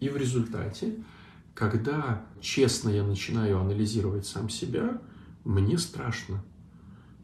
И 0.00 0.08
в 0.08 0.16
результате, 0.16 0.94
когда 1.54 2.24
честно 2.40 2.88
я 2.88 3.02
начинаю 3.02 3.58
анализировать 3.60 4.26
сам 4.26 4.48
себя, 4.48 5.00
мне 5.44 5.78
страшно. 5.78 6.44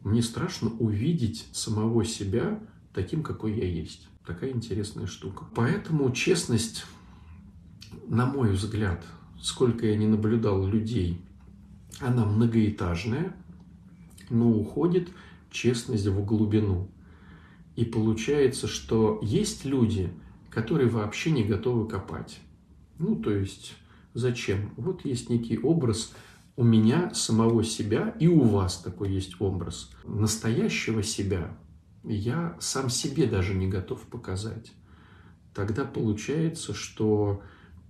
Мне 0.03 0.21
страшно 0.21 0.69
увидеть 0.79 1.47
самого 1.51 2.05
себя 2.05 2.59
таким, 2.93 3.23
какой 3.23 3.53
я 3.53 3.65
есть. 3.65 4.07
Такая 4.25 4.51
интересная 4.51 5.07
штука. 5.07 5.45
Поэтому 5.55 6.11
честность, 6.11 6.85
на 8.07 8.25
мой 8.25 8.51
взгляд, 8.51 9.05
сколько 9.41 9.85
я 9.85 9.95
не 9.95 10.07
наблюдал 10.07 10.65
людей, 10.65 11.21
она 11.99 12.25
многоэтажная, 12.25 13.35
но 14.29 14.49
уходит 14.49 15.09
честность 15.51 16.07
в 16.07 16.25
глубину. 16.25 16.89
И 17.75 17.85
получается, 17.85 18.67
что 18.67 19.19
есть 19.21 19.65
люди, 19.65 20.11
которые 20.49 20.89
вообще 20.89 21.31
не 21.31 21.43
готовы 21.43 21.87
копать. 21.87 22.39
Ну, 22.97 23.15
то 23.17 23.31
есть, 23.31 23.75
зачем? 24.13 24.73
Вот 24.77 25.05
есть 25.05 25.29
некий 25.29 25.57
образ 25.59 26.13
у 26.55 26.63
меня 26.63 27.13
самого 27.13 27.63
себя, 27.63 28.15
и 28.19 28.27
у 28.27 28.41
вас 28.41 28.77
такой 28.77 29.11
есть 29.11 29.35
образ 29.39 29.91
настоящего 30.05 31.03
себя, 31.03 31.57
я 32.03 32.55
сам 32.59 32.89
себе 32.89 33.25
даже 33.25 33.53
не 33.53 33.67
готов 33.67 34.01
показать. 34.03 34.71
Тогда 35.53 35.85
получается, 35.85 36.73
что 36.73 37.41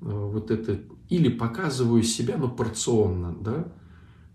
вот 0.01 0.51
это 0.51 0.79
или 1.09 1.29
показываю 1.29 2.03
себя, 2.03 2.37
но 2.37 2.49
порционно, 2.49 3.35
да, 3.39 3.63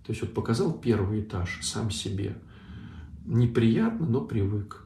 то 0.05 0.13
есть 0.13 0.23
вот 0.23 0.35
показал 0.35 0.73
первый 0.73 1.21
этаж 1.21 1.61
сам 1.63 1.91
себе, 1.91 2.37
неприятно, 3.25 4.07
но 4.07 4.21
привык. 4.21 4.85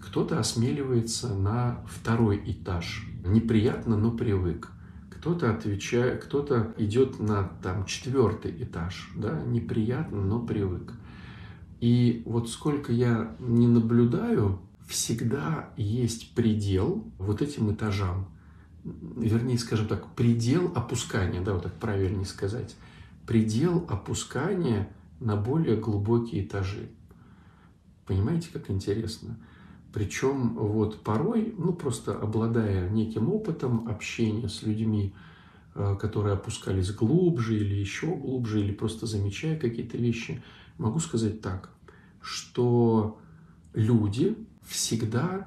Кто-то 0.00 0.38
осмеливается 0.38 1.34
на 1.34 1.84
второй 1.86 2.42
этаж, 2.46 3.06
неприятно, 3.24 3.96
но 3.96 4.10
привык. 4.10 4.70
Кто-то 5.10 5.50
отвечает, 5.50 6.24
кто-то 6.24 6.74
идет 6.78 7.20
на 7.20 7.44
там 7.62 7.84
четвертый 7.84 8.62
этаж, 8.62 9.12
да, 9.16 9.42
неприятно, 9.44 10.22
но 10.22 10.40
привык. 10.40 10.94
И 11.80 12.22
вот 12.26 12.48
сколько 12.48 12.92
я 12.92 13.36
не 13.38 13.66
наблюдаю, 13.66 14.60
всегда 14.86 15.70
есть 15.76 16.34
предел 16.34 17.04
вот 17.18 17.42
этим 17.42 17.72
этажам. 17.72 18.26
Вернее, 18.84 19.58
скажем 19.58 19.86
так, 19.86 20.06
предел 20.14 20.72
опускания, 20.74 21.40
да, 21.40 21.54
вот 21.54 21.64
так 21.64 21.74
правильнее 21.74 22.24
сказать. 22.24 22.76
Предел 23.26 23.86
опускания 23.88 24.88
на 25.20 25.36
более 25.36 25.76
глубокие 25.76 26.44
этажи. 26.44 26.88
Понимаете, 28.06 28.48
как 28.52 28.70
интересно? 28.70 29.38
Причем 29.92 30.54
вот 30.54 31.02
порой, 31.02 31.54
ну 31.58 31.72
просто 31.72 32.16
обладая 32.16 32.88
неким 32.88 33.28
опытом 33.28 33.88
общения 33.88 34.48
с 34.48 34.62
людьми, 34.62 35.14
э, 35.74 35.96
которые 36.00 36.34
опускались 36.34 36.92
глубже 36.92 37.56
или 37.56 37.74
еще 37.74 38.06
глубже, 38.06 38.60
или 38.60 38.72
просто 38.72 39.06
замечая 39.06 39.58
какие-то 39.58 39.96
вещи– 39.96 40.42
Могу 40.80 40.98
сказать 40.98 41.42
так, 41.42 41.68
что 42.22 43.20
люди 43.74 44.34
всегда 44.62 45.46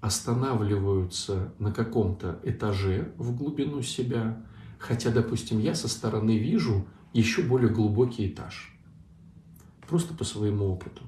останавливаются 0.00 1.52
на 1.58 1.72
каком-то 1.72 2.40
этаже 2.42 3.12
в 3.18 3.36
глубину 3.36 3.82
себя, 3.82 4.42
хотя, 4.78 5.10
допустим, 5.10 5.58
я 5.58 5.74
со 5.74 5.88
стороны 5.88 6.38
вижу 6.38 6.86
еще 7.12 7.42
более 7.42 7.70
глубокий 7.70 8.28
этаж, 8.28 8.74
просто 9.86 10.14
по 10.14 10.24
своему 10.24 10.66
опыту. 10.66 11.02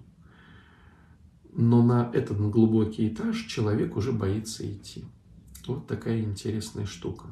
Но 1.55 1.83
на 1.83 2.11
этот 2.13 2.39
глубокий 2.51 3.09
этаж 3.09 3.45
человек 3.47 3.97
уже 3.97 4.13
боится 4.13 4.71
идти. 4.71 5.05
Вот 5.67 5.87
такая 5.87 6.21
интересная 6.21 6.87
штука. 6.87 7.27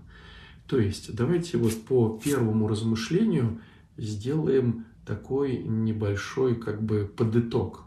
То 0.66 0.78
есть 0.78 1.14
давайте 1.14 1.58
вот 1.58 1.84
по 1.84 2.20
первому 2.22 2.68
размышлению 2.68 3.60
сделаем 3.96 4.86
такой 5.04 5.58
небольшой 5.58 6.54
как 6.54 6.82
бы 6.82 7.10
подыток. 7.16 7.80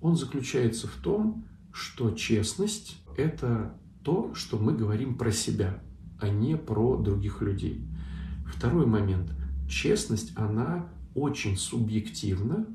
Он 0.00 0.16
заключается 0.16 0.86
в 0.86 0.94
том, 1.02 1.44
что 1.78 2.10
честность– 2.10 3.00
это 3.16 3.72
то, 4.02 4.34
что 4.34 4.58
мы 4.58 4.74
говорим 4.74 5.16
про 5.16 5.30
себя, 5.30 5.80
а 6.20 6.28
не 6.28 6.56
про 6.56 6.96
других 6.96 7.40
людей. 7.40 7.86
Второй 8.46 8.84
момент. 8.84 9.30
Честность, 9.68 10.32
она 10.34 10.88
очень 11.14 11.56
субъективна, 11.56 12.66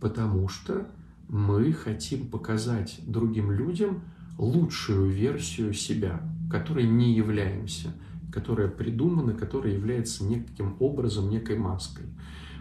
потому 0.00 0.48
что 0.48 0.88
мы 1.28 1.72
хотим 1.74 2.28
показать 2.28 2.98
другим 3.06 3.52
людям 3.52 4.02
лучшую 4.38 5.10
версию 5.10 5.74
себя, 5.74 6.22
которой 6.50 6.86
не 6.86 7.12
являемся, 7.14 7.92
которая 8.32 8.68
придумана, 8.68 9.34
которая 9.34 9.74
является 9.74 10.24
неким 10.24 10.76
образом, 10.78 11.28
некой 11.28 11.58
маской 11.58 12.06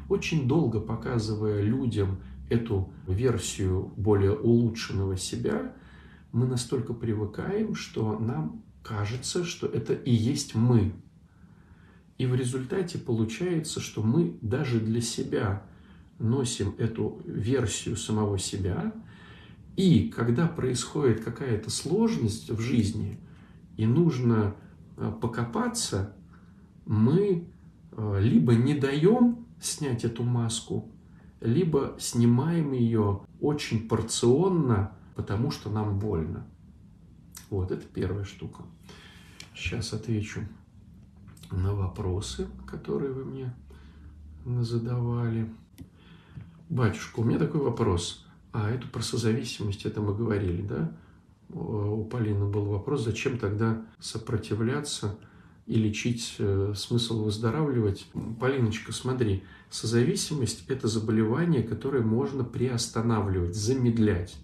очень 0.10 0.48
долго 0.48 0.80
показывая 0.80 1.62
людям 1.62 2.18
эту 2.50 2.92
версию 3.08 3.94
более 3.96 4.36
улучшенного 4.36 5.18
себя, 5.18 5.74
мы 6.32 6.46
настолько 6.46 6.94
привыкаем, 6.94 7.76
что 7.76 8.18
нам 8.20 8.64
кажется, 8.84 9.44
что 9.44 9.68
это 9.68 9.94
и 9.94 10.12
есть 10.12 10.56
мы. 10.56 10.94
И 12.18 12.26
в 12.26 12.36
результате 12.36 12.98
получается, 12.98 13.80
что 13.80 14.04
мы 14.04 14.38
даже 14.42 14.80
для 14.80 15.02
себя 15.02 15.64
носим 16.20 16.76
эту 16.78 17.22
версию 17.26 17.96
самого 17.96 18.38
себя, 18.38 18.94
и 19.78 20.10
когда 20.10 20.48
происходит 20.48 21.24
какая-то 21.24 21.70
сложность 21.70 22.50
в 22.50 22.60
жизни, 22.60 23.18
и 23.78 23.86
нужно 23.86 24.56
э, 24.98 25.14
покопаться, 25.22 26.14
мы 26.86 27.48
э, 27.92 28.20
либо 28.22 28.56
не 28.56 28.74
даем 28.74 29.46
снять 29.62 30.04
эту 30.04 30.24
маску, 30.24 30.92
либо 31.42 31.96
снимаем 32.00 32.74
ее 32.74 33.22
очень 33.40 33.88
порционно, 33.88 34.92
потому 35.16 35.52
что 35.52 35.70
нам 35.70 36.00
больно. 36.00 36.46
Вот, 37.50 37.72
это 37.72 37.86
первая 37.86 38.26
штука. 38.26 38.64
Сейчас 39.56 39.94
отвечу 39.94 40.42
на 41.52 41.74
вопросы, 41.74 42.48
которые 42.68 43.12
вы 43.12 43.26
мне 43.26 43.54
задавали. 44.46 45.50
Батюшка, 46.70 47.20
у 47.20 47.24
меня 47.24 47.40
такой 47.40 47.62
вопрос. 47.62 48.26
А 48.52 48.70
эту 48.70 48.88
про 48.88 49.02
созависимость, 49.02 49.86
это 49.86 50.02
мы 50.02 50.16
говорили, 50.16 50.62
да? 50.62 50.92
у 51.50 52.04
Полины 52.06 52.46
был 52.46 52.66
вопрос, 52.66 53.04
зачем 53.04 53.38
тогда 53.38 53.84
сопротивляться 54.00 55.18
и 55.70 55.76
лечить, 55.76 56.36
э, 56.40 56.74
смысл 56.76 57.24
выздоравливать. 57.24 58.08
Полиночка, 58.40 58.92
смотри, 58.92 59.44
созависимость– 59.70 60.64
это 60.68 60.88
заболевание, 60.88 61.62
которое 61.62 62.02
можно 62.02 62.44
приостанавливать, 62.44 63.56
замедлять. 63.56 64.36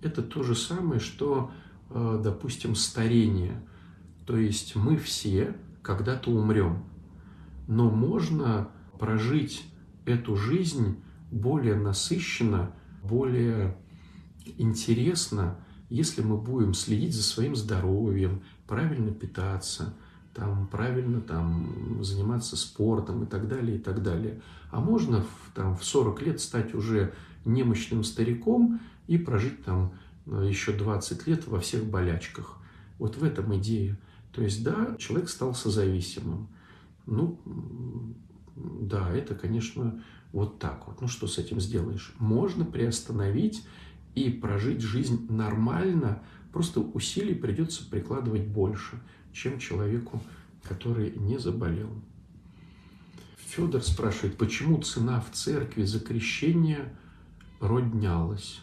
Это 0.00 0.22
то 0.22 0.42
же 0.42 0.54
самое, 0.54 0.98
что, 0.98 1.50
э, 1.90 2.20
допустим, 2.24 2.74
старение. 2.74 3.62
То 4.24 4.38
есть 4.38 4.74
мы 4.74 4.96
все 4.96 5.54
когда-то 5.82 6.30
умрем, 6.30 6.84
но 7.68 7.90
можно 7.90 8.70
прожить 8.98 9.64
эту 10.06 10.36
жизнь 10.36 10.96
более 11.30 11.74
насыщенно, 11.74 12.74
более 13.02 13.76
интересно, 14.56 15.58
если 15.90 16.22
мы 16.22 16.38
будем 16.38 16.72
следить 16.72 17.14
за 17.14 17.22
своим 17.22 17.56
здоровьем, 17.56 18.42
правильно 18.66 19.12
питаться, 19.12 19.94
там, 20.34 20.66
правильно 20.66 21.20
там, 21.20 22.02
заниматься 22.02 22.56
спортом 22.56 23.24
и 23.24 23.26
так 23.26 23.48
далее, 23.48 23.76
и 23.76 23.78
так 23.78 24.02
далее. 24.02 24.40
А 24.70 24.80
можно 24.80 25.22
в, 25.22 25.52
там, 25.54 25.76
в 25.76 25.84
40 25.84 26.22
лет 26.22 26.40
стать 26.40 26.74
уже 26.74 27.12
немощным 27.44 28.04
стариком 28.04 28.80
и 29.06 29.18
прожить 29.18 29.64
там 29.64 29.92
э, 30.26 30.46
еще 30.48 30.72
20 30.72 31.26
лет 31.26 31.46
во 31.46 31.60
всех 31.60 31.84
болячках. 31.84 32.58
Вот 32.98 33.16
в 33.16 33.24
этом 33.24 33.56
идея. 33.58 33.98
То 34.32 34.42
есть, 34.42 34.64
да, 34.64 34.96
человек 34.98 35.28
стал 35.28 35.54
созависимым. 35.54 36.48
Ну, 37.06 37.38
да, 38.56 39.10
это, 39.10 39.34
конечно, 39.34 40.02
вот 40.32 40.58
так 40.58 40.86
вот. 40.86 41.00
Ну, 41.00 41.08
что 41.08 41.26
с 41.26 41.38
этим 41.38 41.60
сделаешь? 41.60 42.14
Можно 42.18 42.64
приостановить 42.64 43.66
и 44.14 44.30
прожить 44.30 44.80
жизнь 44.80 45.26
нормально, 45.30 46.22
просто 46.52 46.80
усилий 46.80 47.34
придется 47.34 47.88
прикладывать 47.88 48.46
больше, 48.46 49.00
чем 49.32 49.58
человеку, 49.58 50.20
который 50.62 51.12
не 51.16 51.38
заболел. 51.38 51.90
Федор 53.36 53.82
спрашивает, 53.82 54.38
почему 54.38 54.80
цена 54.80 55.20
в 55.20 55.34
церкви 55.34 55.84
за 55.84 56.00
крещение 56.00 56.96
роднялась? 57.60 58.60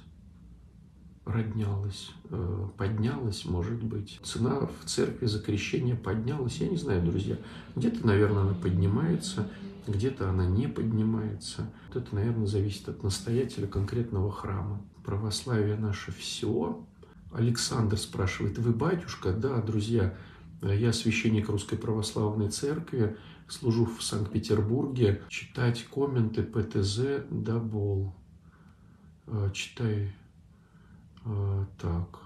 Роднялась, 1.26 2.10
э, 2.32 2.68
поднялась, 2.76 3.46
может 3.46 3.84
быть. 3.84 4.20
Цена 4.24 4.62
в 4.62 4.86
церкви 4.86 5.28
за 5.28 5.40
крещение 5.40 5.96
поднялась, 5.96 6.58
я 6.58 6.68
не 6.68 6.78
знаю, 6.78 7.04
друзья. 7.06 7.38
Где-то, 7.76 8.08
наверное, 8.08 8.42
она 8.42 8.54
поднимается, 8.56 9.48
где-то 9.86 10.28
она 10.28 10.48
не 10.48 10.68
поднимается. 10.68 11.70
Вот 11.88 12.04
это, 12.04 12.16
наверное, 12.16 12.48
зависит 12.48 12.90
от 12.90 13.04
настоятеля 13.04 13.68
конкретного 13.68 14.32
храма. 14.32 14.82
Православие 15.06 15.76
наше 15.76 16.12
все. 16.12 16.84
Александр 17.32 17.98
спрашивает, 17.98 18.58
вы 18.58 18.72
батюшка? 18.72 19.34
Да, 19.34 19.62
друзья, 19.62 20.16
я 20.62 20.94
священник 20.94 21.50
Русской 21.50 21.78
Православной 21.78 22.50
Церкви, 22.50 23.18
служу 23.48 23.86
в 23.86 24.04
Санкт-Петербурге. 24.04 25.22
Читать 25.30 25.86
комменты 25.86 26.44
ПТЗ 26.44 27.26
Дабол. 27.30 28.14
Э, 29.28 29.50
читай. 29.54 30.14
Э, 31.26 31.66
так. 31.80 32.20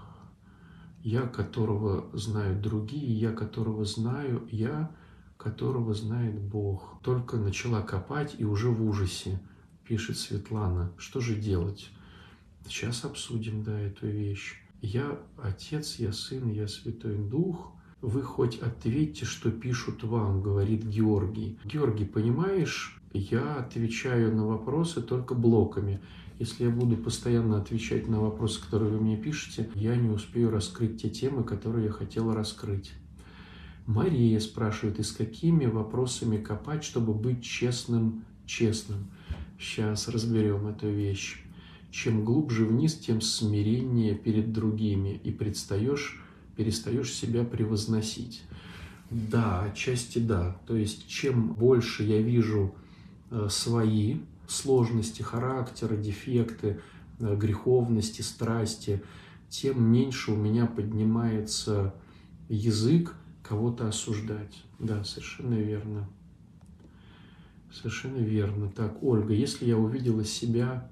Я, 1.02 1.22
которого 1.22 2.08
знают 2.16 2.62
другие, 2.62 3.12
я, 3.12 3.32
которого 3.32 3.84
знаю, 3.84 4.48
я, 4.50 4.90
которого 5.36 5.92
знает 5.94 6.40
Бог. 6.40 6.98
Только 7.02 7.36
начала 7.36 7.82
копать 7.82 8.34
и 8.38 8.44
уже 8.44 8.70
в 8.70 8.84
ужасе, 8.84 9.38
пишет 9.86 10.16
Светлана. 10.16 10.92
Что 10.96 11.20
же 11.20 11.34
делать? 11.34 11.90
Сейчас 12.66 13.04
обсудим, 13.04 13.62
да, 13.62 13.78
эту 13.78 14.06
вещь. 14.06 14.62
Я 14.80 15.18
Отец, 15.42 15.96
я 15.96 16.12
Сын, 16.12 16.50
я 16.50 16.66
Святой 16.66 17.16
Дух. 17.16 17.73
Вы 18.04 18.20
хоть 18.20 18.58
ответьте, 18.58 19.24
что 19.24 19.50
пишут 19.50 20.04
вам, 20.04 20.42
говорит 20.42 20.84
Георгий. 20.84 21.58
Георгий, 21.64 22.04
понимаешь, 22.04 23.00
я 23.14 23.54
отвечаю 23.54 24.36
на 24.36 24.46
вопросы 24.46 25.00
только 25.00 25.34
блоками. 25.34 26.02
Если 26.38 26.64
я 26.64 26.70
буду 26.70 26.98
постоянно 26.98 27.56
отвечать 27.56 28.06
на 28.06 28.20
вопросы, 28.20 28.62
которые 28.62 28.92
вы 28.92 29.00
мне 29.00 29.16
пишете, 29.16 29.70
я 29.74 29.96
не 29.96 30.10
успею 30.10 30.50
раскрыть 30.50 31.00
те 31.00 31.08
темы, 31.08 31.44
которые 31.44 31.86
я 31.86 31.92
хотела 31.92 32.34
раскрыть. 32.34 32.92
Мария 33.86 34.38
спрашивает, 34.38 34.98
и 34.98 35.02
с 35.02 35.12
какими 35.12 35.64
вопросами 35.64 36.36
копать, 36.36 36.84
чтобы 36.84 37.14
быть 37.14 37.42
честным, 37.42 38.26
честным. 38.44 39.06
Сейчас 39.58 40.08
разберем 40.08 40.66
эту 40.66 40.90
вещь. 40.90 41.42
Чем 41.90 42.22
глубже 42.26 42.66
вниз, 42.66 42.96
тем 42.98 43.22
смирение 43.22 44.14
перед 44.14 44.52
другими, 44.52 45.18
и 45.24 45.30
предстаешь, 45.30 46.20
перестаешь 46.56 47.12
себя 47.12 47.44
превозносить. 47.44 48.42
Да, 49.10 49.62
отчасти 49.62 50.18
да. 50.18 50.56
То 50.66 50.76
есть, 50.76 51.08
чем 51.08 51.52
больше 51.52 52.02
я 52.04 52.20
вижу 52.20 52.74
э, 53.30 53.48
свои 53.50 54.18
сложности 54.48 55.22
характера, 55.22 55.96
дефекты, 55.96 56.80
э, 57.18 57.36
греховности, 57.36 58.22
страсти, 58.22 59.02
тем 59.48 59.82
меньше 59.92 60.32
у 60.32 60.36
меня 60.36 60.66
поднимается 60.66 61.94
язык 62.48 63.14
кого-то 63.42 63.88
осуждать. 63.88 64.64
Да, 64.78 65.04
совершенно 65.04 65.54
верно. 65.54 66.08
Совершенно 67.72 68.18
верно. 68.18 68.70
Так, 68.70 69.02
Ольга, 69.02 69.34
если 69.34 69.66
я 69.66 69.76
увидела 69.76 70.24
себя 70.24 70.90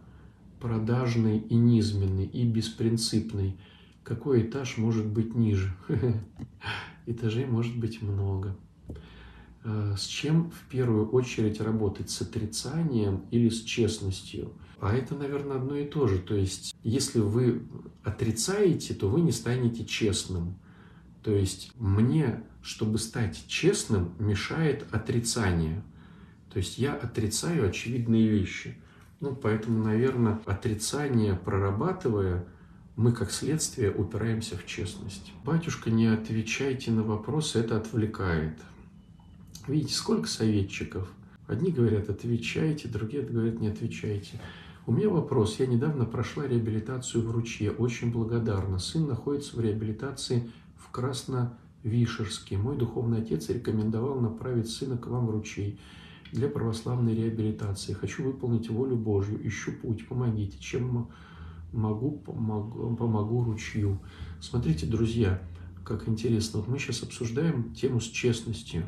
продажной 0.61 1.39
и 1.39 1.55
низменной, 1.55 2.27
и 2.27 2.45
беспринципной, 2.45 3.57
какой 4.05 4.43
этаж 4.43 4.77
может 4.77 5.07
быть 5.07 5.35
ниже? 5.35 5.75
Этажей 7.07 7.47
может 7.47 7.77
быть 7.77 8.03
много. 8.03 8.57
А, 9.65 9.95
с 9.97 10.05
чем 10.05 10.51
в 10.51 10.69
первую 10.69 11.09
очередь 11.11 11.61
работать? 11.61 12.11
С 12.11 12.23
отрицанием 12.23 13.25
или 13.31 13.49
с 13.49 13.63
честностью? 13.63 14.53
А 14.81 14.93
это, 14.93 15.15
наверное, 15.15 15.59
одно 15.59 15.77
и 15.77 15.87
то 15.87 16.09
же. 16.09 16.19
То 16.19 16.35
есть, 16.35 16.75
если 16.83 17.21
вы 17.21 17.63
отрицаете, 18.03 18.95
то 18.95 19.09
вы 19.09 19.21
не 19.21 19.33
станете 19.33 19.85
честным. 19.85 20.57
То 21.23 21.33
есть 21.33 21.73
мне, 21.77 22.43
чтобы 22.63 22.99
стать 22.99 23.45
честным, 23.47 24.13
мешает 24.19 24.85
отрицание. 24.91 25.85
То 26.53 26.59
есть 26.59 26.79
я 26.79 26.95
отрицаю 26.95 27.69
очевидные 27.69 28.27
вещи. 28.29 28.77
Ну, 29.21 29.37
поэтому, 29.37 29.85
наверное, 29.85 30.41
отрицание 30.47 31.37
прорабатывая, 31.37 32.45
мы 32.97 33.13
как 33.13 33.31
следствие 33.31 33.91
упираемся 33.91 34.57
в 34.57 34.67
честность. 34.67 35.33
Батюшка, 35.45 35.91
не 35.91 36.07
отвечайте 36.07 36.91
на 36.91 37.03
вопросы, 37.03 37.59
это 37.59 37.77
отвлекает. 37.77 38.59
Видите, 39.67 39.95
сколько 39.95 40.29
советчиков. 40.29 41.11
Одни 41.47 41.71
говорят, 41.71 42.11
отвечайте, 42.11 42.89
другие 42.89 43.23
говорят, 43.23 43.61
не 43.61 43.69
отвечайте. 43.69 44.41
У 44.85 44.93
меня 44.93 45.09
вопрос. 45.09 45.61
Я 45.61 45.67
недавно 45.67 46.05
прошла 46.05 46.47
реабилитацию 46.47 47.27
в 47.27 47.31
Ручье. 47.31 47.71
Очень 47.71 48.11
благодарна. 48.11 48.79
Сын 48.79 49.07
находится 49.07 49.57
в 49.57 49.61
реабилитации 49.61 50.51
в 50.77 50.91
Красновишерске. 50.91 52.59
Мой 52.59 52.77
духовный 52.77 53.23
отец 53.23 53.49
рекомендовал 53.49 54.21
направить 54.21 54.69
сына 54.69 54.99
к 54.99 55.07
вам 55.07 55.29
в 55.29 55.31
ручей 55.31 55.79
для 56.33 56.49
православной 56.49 57.15
реабилитации. 57.15 57.93
Хочу 57.93 58.25
выполнить 58.25 58.69
волю 58.69 58.97
Божью. 58.97 59.47
Ищу 59.47 59.73
путь. 59.81 60.09
Помогите. 60.09 60.59
Чем 60.59 61.09
могу, 61.73 62.13
помогу, 62.13 62.95
помогу 62.97 63.45
ручью. 63.45 63.99
Смотрите, 64.41 64.87
друзья, 64.87 65.43
как 65.85 66.09
интересно. 66.09 66.61
Вот 66.61 66.69
мы 66.69 66.79
сейчас 66.79 67.03
обсуждаем 67.03 67.75
тему 67.75 68.01
с 68.01 68.09
честностью, 68.09 68.87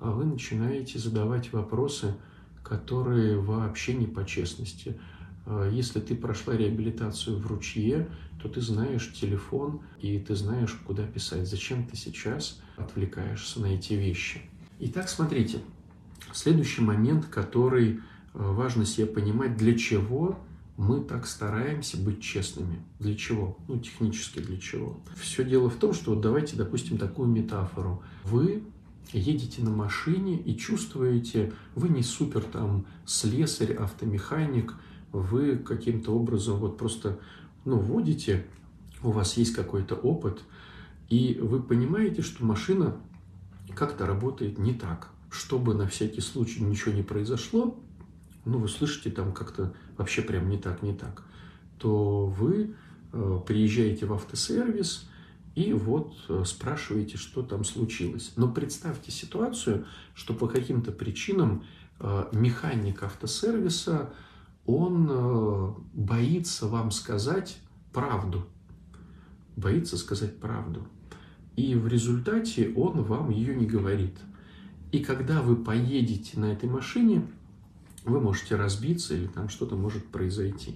а 0.00 0.10
вы 0.10 0.24
начинаете 0.24 0.98
задавать 0.98 1.52
вопросы, 1.52 2.14
которые 2.62 3.38
вообще 3.38 3.94
не 3.94 4.06
по 4.06 4.24
честности. 4.24 4.98
А 5.46 5.68
если 5.68 6.00
ты 6.00 6.14
прошла 6.14 6.56
реабилитацию 6.56 7.38
в 7.38 7.46
ручье, 7.46 8.08
то 8.42 8.48
ты 8.48 8.60
знаешь 8.60 9.12
телефон 9.12 9.80
и 10.00 10.18
ты 10.18 10.34
знаешь, 10.34 10.72
куда 10.86 11.04
писать. 11.04 11.48
Зачем 11.48 11.86
ты 11.86 11.96
сейчас 11.96 12.60
отвлекаешься 12.76 13.60
на 13.60 13.66
эти 13.66 13.94
вещи? 13.94 14.42
Итак, 14.80 15.08
смотрите, 15.08 15.60
следующий 16.32 16.82
момент, 16.82 17.26
который 17.26 17.92
э, 17.92 17.98
важно 18.34 18.84
себе 18.84 19.06
понимать, 19.06 19.56
для 19.56 19.78
чего 19.78 20.38
мы 20.76 21.00
так 21.00 21.26
стараемся 21.26 21.96
быть 21.96 22.20
честными. 22.20 22.82
Для 22.98 23.14
чего? 23.14 23.56
Ну, 23.68 23.78
технически 23.78 24.40
для 24.40 24.58
чего? 24.58 25.00
Все 25.16 25.44
дело 25.44 25.70
в 25.70 25.76
том, 25.76 25.94
что 25.94 26.14
вот 26.14 26.20
давайте, 26.20 26.56
допустим, 26.56 26.98
такую 26.98 27.28
метафору. 27.28 28.02
Вы 28.24 28.64
едете 29.12 29.62
на 29.62 29.70
машине 29.70 30.36
и 30.36 30.56
чувствуете, 30.56 31.52
вы 31.74 31.88
не 31.88 32.02
супер 32.02 32.42
там 32.42 32.86
слесарь, 33.06 33.72
автомеханик, 33.72 34.74
вы 35.12 35.56
каким-то 35.56 36.12
образом 36.12 36.58
вот 36.58 36.76
просто 36.76 37.20
ну, 37.64 37.78
водите, 37.78 38.46
у 39.02 39.10
вас 39.10 39.36
есть 39.36 39.54
какой-то 39.54 39.94
опыт, 39.94 40.42
и 41.08 41.38
вы 41.40 41.62
понимаете, 41.62 42.22
что 42.22 42.44
машина 42.44 42.96
как-то 43.74 44.06
работает 44.06 44.58
не 44.58 44.72
так. 44.72 45.10
Чтобы 45.30 45.74
на 45.74 45.88
всякий 45.88 46.20
случай 46.20 46.62
ничего 46.62 46.92
не 46.92 47.02
произошло, 47.02 47.76
ну, 48.44 48.58
вы 48.58 48.68
слышите 48.68 49.10
там 49.10 49.32
как-то 49.32 49.74
вообще 49.96 50.22
прям 50.22 50.48
не 50.48 50.58
так, 50.58 50.82
не 50.82 50.94
так, 50.94 51.22
то 51.78 52.26
вы 52.26 52.74
э, 53.12 53.40
приезжаете 53.46 54.06
в 54.06 54.12
автосервис 54.12 55.08
и 55.54 55.72
вот 55.72 56.14
э, 56.28 56.42
спрашиваете, 56.46 57.16
что 57.16 57.42
там 57.42 57.64
случилось. 57.64 58.32
Но 58.36 58.50
представьте 58.50 59.10
ситуацию, 59.12 59.86
что 60.14 60.34
по 60.34 60.46
каким-то 60.46 60.92
причинам 60.92 61.64
э, 62.00 62.26
механик 62.32 63.02
автосервиса, 63.02 64.10
он 64.66 65.76
боится 65.92 66.66
вам 66.68 66.90
сказать 66.90 67.58
правду. 67.92 68.46
Боится 69.56 69.98
сказать 69.98 70.40
правду. 70.40 70.88
И 71.54 71.74
в 71.74 71.86
результате 71.86 72.72
он 72.74 73.02
вам 73.02 73.28
ее 73.28 73.54
не 73.54 73.66
говорит. 73.66 74.16
И 74.90 75.00
когда 75.00 75.42
вы 75.42 75.56
поедете 75.56 76.38
на 76.40 76.46
этой 76.46 76.68
машине, 76.68 77.26
вы 78.04 78.20
можете 78.20 78.56
разбиться 78.56 79.14
или 79.14 79.26
там 79.26 79.48
что-то 79.48 79.76
может 79.76 80.06
произойти. 80.06 80.74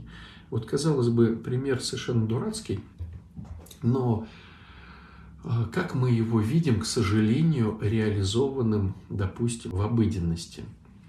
Вот, 0.51 0.67
казалось 0.67 1.09
бы, 1.09 1.37
пример 1.37 1.81
совершенно 1.81 2.27
дурацкий, 2.27 2.81
но 3.83 4.27
а, 5.45 5.67
как 5.73 5.95
мы 5.95 6.11
его 6.11 6.41
видим, 6.41 6.81
к 6.81 6.87
сожалению, 6.87 7.79
реализованным, 7.81 8.95
допустим, 9.09 9.71
в 9.73 9.81
обыденности. 9.83 10.65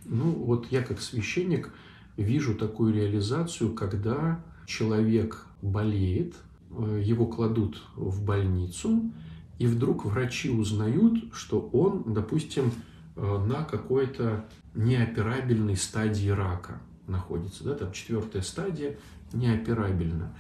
Ну, 0.06 0.32
вот 0.32 0.68
я 0.72 0.82
как 0.82 1.02
священник 1.02 1.72
вижу 2.18 2.56
такую 2.56 2.94
реализацию, 2.94 3.74
когда 3.74 4.44
человек 4.66 5.46
болеет, 5.62 6.36
э, 6.72 7.02
его 7.04 7.26
кладут 7.26 7.82
в 7.96 8.24
больницу, 8.24 9.12
и 9.58 9.68
вдруг 9.68 10.06
врачи 10.06 10.50
узнают, 10.50 11.34
что 11.34 11.70
он, 11.74 12.04
допустим, 12.14 12.72
на 13.20 13.64
какой-то 13.64 14.46
неоперабельной 14.76 15.76
стадии 15.76 16.30
рака 16.30 16.82
находится, 17.08 17.64
да, 17.64 17.76
там 17.76 17.92
четвертая 17.92 18.42
стадия 18.42 18.98
неоперабельна. 19.34 20.34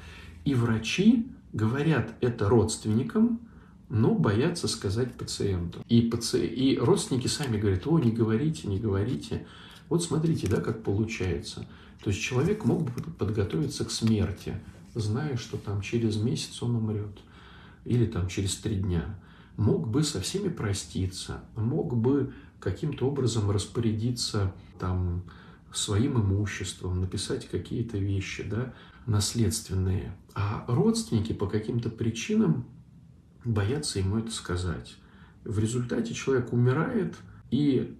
И 0.45 0.55
врачи 0.55 1.27
говорят 1.53 2.13
это 2.21 2.47
родственникам, 2.47 3.41
но 3.89 4.13
боятся 4.13 4.67
сказать 4.67 5.13
пациенту. 5.15 5.83
И, 5.89 6.01
паци... 6.01 6.45
и 6.45 6.77
родственники 6.77 7.27
сами 7.27 7.57
говорят, 7.57 7.87
о, 7.87 7.99
не 7.99 8.11
говорите, 8.11 8.67
не 8.67 8.79
говорите. 8.79 9.45
Вот 9.89 10.03
смотрите, 10.03 10.47
да, 10.47 10.61
как 10.61 10.83
получается. 10.83 11.65
То 12.03 12.11
есть 12.11 12.21
человек 12.21 12.65
мог 12.65 12.83
бы 12.83 12.91
подготовиться 12.91 13.83
к 13.83 13.91
смерти, 13.91 14.55
зная, 14.93 15.37
что 15.37 15.57
там 15.57 15.81
через 15.81 16.17
месяц 16.17 16.61
он 16.61 16.75
умрет, 16.75 17.19
или 17.83 18.05
там 18.05 18.27
через 18.27 18.55
три 18.57 18.75
дня. 18.75 19.19
Мог 19.57 19.89
бы 19.89 20.03
со 20.03 20.21
всеми 20.21 20.47
проститься, 20.47 21.41
мог 21.55 21.97
бы 21.97 22.33
каким-то 22.59 23.07
образом 23.07 23.49
распорядиться 23.51 24.53
там 24.79 25.23
своим 25.73 26.19
имуществом, 26.19 26.99
написать 26.99 27.47
какие-то 27.47 27.97
вещи, 27.97 28.43
да, 28.43 28.73
наследственные. 29.05 30.15
А 30.33 30.65
родственники 30.67 31.33
по 31.33 31.47
каким-то 31.47 31.89
причинам 31.89 32.65
боятся 33.45 33.99
ему 33.99 34.17
это 34.17 34.31
сказать. 34.31 34.95
В 35.43 35.59
результате 35.59 36.13
человек 36.13 36.53
умирает 36.53 37.15
и 37.51 37.97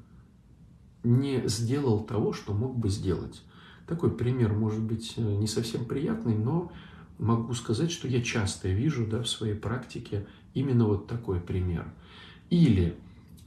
не 1.03 1.47
сделал 1.47 2.01
того, 2.01 2.33
что 2.33 2.53
мог 2.53 2.77
бы 2.77 2.89
сделать. 2.89 3.41
Такой 3.87 4.15
пример 4.15 4.53
может 4.53 4.81
быть 4.81 5.13
э, 5.17 5.21
не 5.21 5.47
совсем 5.47 5.85
приятный, 5.85 6.37
но 6.37 6.71
могу 7.17 7.53
сказать, 7.53 7.91
что 7.91 8.07
я 8.07 8.21
часто 8.21 8.69
вижу 8.69 9.07
да, 9.07 9.21
в 9.23 9.27
своей 9.27 9.55
практике 9.55 10.27
именно 10.53 10.85
вот 10.85 11.07
такой 11.07 11.39
пример. 11.39 11.91
Или 12.49 12.95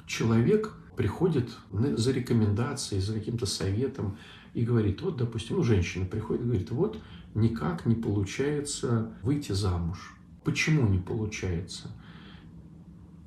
человек 0.07 0.75
приходит 0.96 1.50
за 1.70 2.12
рекомендацией, 2.12 3.00
за 3.00 3.14
каким-то 3.14 3.46
советом 3.46 4.18
и 4.55 4.64
говорит, 4.64 5.00
вот, 5.02 5.16
допустим, 5.16 5.57
ну, 5.57 5.62
женщина 5.62 6.05
приходит 6.05 6.42
и 6.42 6.46
говорит, 6.46 6.70
вот, 6.70 6.98
никак 7.35 7.87
не 7.87 7.94
получается 7.94 9.12
выйти 9.22 9.52
замуж. 9.52 10.14
Почему 10.44 10.88
не 10.88 10.98
получается? 10.98 11.90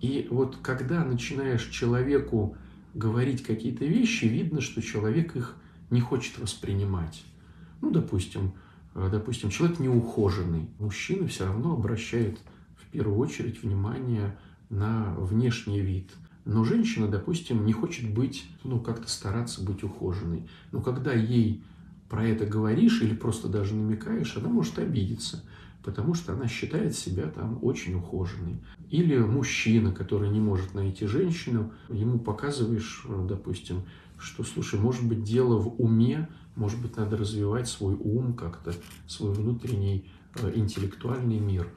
И 0.02 0.28
вот 0.30 0.58
когда 0.62 1.04
начинаешь 1.04 1.68
человеку 1.70 2.58
говорить 2.94 3.44
какие-то 3.44 3.86
вещи, 3.86 4.26
видно, 4.26 4.62
что 4.62 4.82
человек 4.82 5.36
их 5.36 5.56
не 5.90 6.02
хочет 6.02 6.38
воспринимать. 6.38 7.24
Ну, 7.82 7.92
допустим, 7.92 8.54
э, 8.94 9.10
допустим, 9.12 9.50
человек 9.50 9.80
неухоженный. 9.80 10.70
Мужчина 10.80 11.28
все 11.28 11.46
равно 11.46 11.74
обращает 11.74 12.40
в 12.76 12.90
первую 12.92 13.18
очередь 13.18 13.64
внимание 13.64 14.38
на 14.70 15.14
внешний 15.18 15.82
вид. 15.82 16.12
Но 16.46 16.64
женщина, 16.64 17.08
допустим, 17.08 17.66
не 17.66 17.74
хочет 17.74 18.14
быть, 18.14 18.46
ну, 18.64 18.80
как-то 18.80 19.10
стараться 19.10 19.64
быть 19.64 19.84
ухоженной. 19.84 20.48
Но 20.72 20.82
когда 20.82 21.12
ей 21.14 21.64
про 22.08 22.26
это 22.26 22.46
говоришь 22.46 23.02
или 23.02 23.16
просто 23.16 23.48
даже 23.48 23.74
намекаешь, 23.74 24.38
она 24.38 24.50
может 24.50 24.80
обидеться 24.80 25.44
потому 25.86 26.16
что 26.16 26.34
она 26.34 26.48
считает 26.48 26.96
себя 26.96 27.28
там 27.28 27.60
очень 27.62 27.94
ухоженной. 27.94 28.58
Или 28.90 29.20
мужчина, 29.20 29.92
который 29.92 30.30
не 30.30 30.40
может 30.40 30.74
найти 30.74 31.06
женщину, 31.06 31.72
ему 31.90 32.18
показываешь, 32.18 33.06
допустим, 33.30 33.84
что, 34.18 34.44
слушай, 34.44 34.80
может 34.80 35.06
быть, 35.08 35.24
дело 35.24 35.60
в 35.60 35.80
уме, 35.80 36.28
может 36.56 36.82
быть, 36.82 36.98
надо 36.98 37.18
развивать 37.18 37.68
свой 37.68 37.94
ум 37.94 38.34
как-то, 38.34 38.74
свой 39.08 39.32
внутренний 39.34 40.10
э, 40.36 40.54
интеллектуальный 40.56 41.38
мир. 41.38 41.68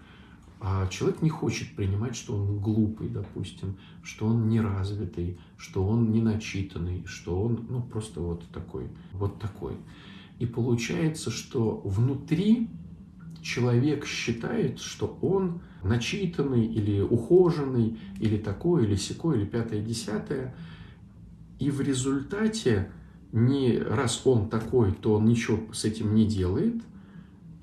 А 0.61 0.89
человек 0.89 1.23
не 1.23 1.31
хочет 1.31 1.77
принимать, 1.77 2.17
что 2.17 2.35
он 2.35 2.59
глупый, 2.59 3.09
допустим, 3.09 3.77
что 4.03 4.27
он 4.27 4.49
неразвитый, 4.49 5.39
что 5.57 5.87
он 5.87 6.11
не 6.11 6.21
начитанный, 6.21 7.05
что 7.07 7.41
он, 7.41 7.67
ну, 7.69 7.81
просто 7.81 8.21
вот 8.21 8.45
такой, 8.53 8.89
вот 9.13 9.39
такой. 9.39 9.77
И 10.41 10.47
получается, 10.47 11.31
что 11.31 11.81
внутри 11.85 12.69
человек 13.43 14.05
считает, 14.05 14.81
что 14.81 15.19
он 15.23 15.61
начитанный 15.83 16.67
или 16.67 17.01
ухоженный, 17.01 17.99
или 18.21 18.37
такой, 18.37 18.85
или 18.85 18.97
секой, 18.97 19.39
или 19.39 19.47
пятое, 19.47 19.81
десятое. 19.81 20.55
И 21.59 21.71
в 21.71 21.81
результате, 21.81 22.91
не 23.33 23.79
раз 23.79 24.23
он 24.25 24.49
такой, 24.49 24.93
то 24.93 25.15
он 25.15 25.27
ничего 25.27 25.73
с 25.73 25.85
этим 25.85 26.15
не 26.15 26.27
делает. 26.27 26.83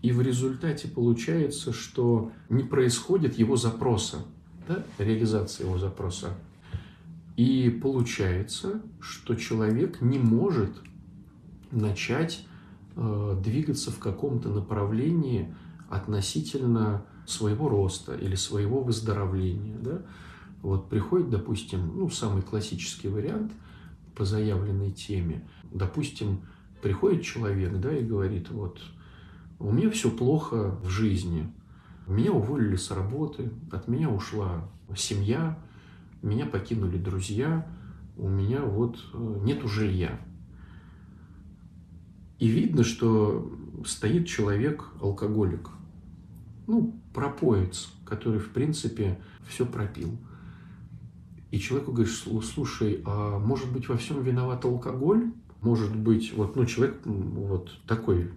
И 0.05 0.11
в 0.11 0.21
результате 0.21 0.87
получается, 0.87 1.73
что 1.73 2.31
не 2.47 2.61
происходит 2.61 3.39
его 3.39 3.55
запроса, 3.55 4.23
да, 4.67 4.85
реализация 4.99 5.65
его 5.65 5.79
запроса. 5.79 6.35
И 7.37 7.71
получается, 7.81 8.83
что 8.99 9.33
человек 9.33 10.01
не 10.01 10.19
может 10.19 10.69
начать 11.71 12.45
э, 12.95 13.41
двигаться 13.43 13.89
в 13.89 13.97
каком-то 13.97 14.49
направлении, 14.49 15.55
относительно 15.89 17.03
своего 17.25 17.67
роста 17.67 18.13
или 18.13 18.35
своего 18.35 18.83
выздоровления. 18.83 19.79
Да? 19.79 20.03
Вот 20.61 20.87
приходит, 20.87 21.31
допустим, 21.31 21.93
ну, 21.97 22.11
самый 22.11 22.43
классический 22.43 23.07
вариант 23.07 23.53
по 24.15 24.23
заявленной 24.23 24.91
теме. 24.91 25.49
Допустим, 25.71 26.41
приходит 26.83 27.23
человек 27.23 27.75
да, 27.79 27.91
и 27.91 28.03
говорит, 28.03 28.51
вот, 28.51 28.79
у 29.59 29.71
меня 29.71 29.89
все 29.89 30.09
плохо 30.09 30.77
в 30.81 30.89
жизни, 30.89 31.51
меня 32.07 32.31
уволили 32.31 32.75
с 32.75 32.91
работы, 32.91 33.51
от 33.71 33.87
меня 33.87 34.09
ушла 34.09 34.69
семья, 34.95 35.57
меня 36.21 36.45
покинули 36.45 36.97
друзья, 36.97 37.67
у 38.17 38.27
меня 38.27 38.61
вот 38.61 38.97
э, 39.13 39.39
нету 39.43 39.67
жилья. 39.67 40.19
И 42.39 42.47
видно, 42.47 42.83
что 42.83 43.51
стоит 43.85 44.27
человек 44.27 44.85
алкоголик, 45.01 45.69
ну, 46.67 46.99
пропоец, 47.13 47.91
который, 48.05 48.39
в 48.39 48.49
принципе, 48.51 49.19
все 49.47 49.65
пропил. 49.65 50.17
И 51.51 51.59
человеку 51.59 51.91
говоришь, 51.91 52.25
слушай, 52.43 53.01
а 53.05 53.39
может 53.39 53.71
быть 53.71 53.87
во 53.87 53.97
всем 53.97 54.21
виноват 54.21 54.65
алкоголь? 54.65 55.31
Может 55.61 55.95
быть, 55.95 56.33
вот, 56.33 56.55
ну, 56.55 56.65
человек 56.65 56.99
вот 57.05 57.71
такой 57.87 58.31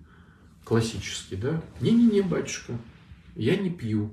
классический, 0.64 1.36
да? 1.36 1.62
Не-не-не, 1.80 2.22
батюшка, 2.22 2.74
я 3.36 3.56
не 3.56 3.70
пью. 3.70 4.10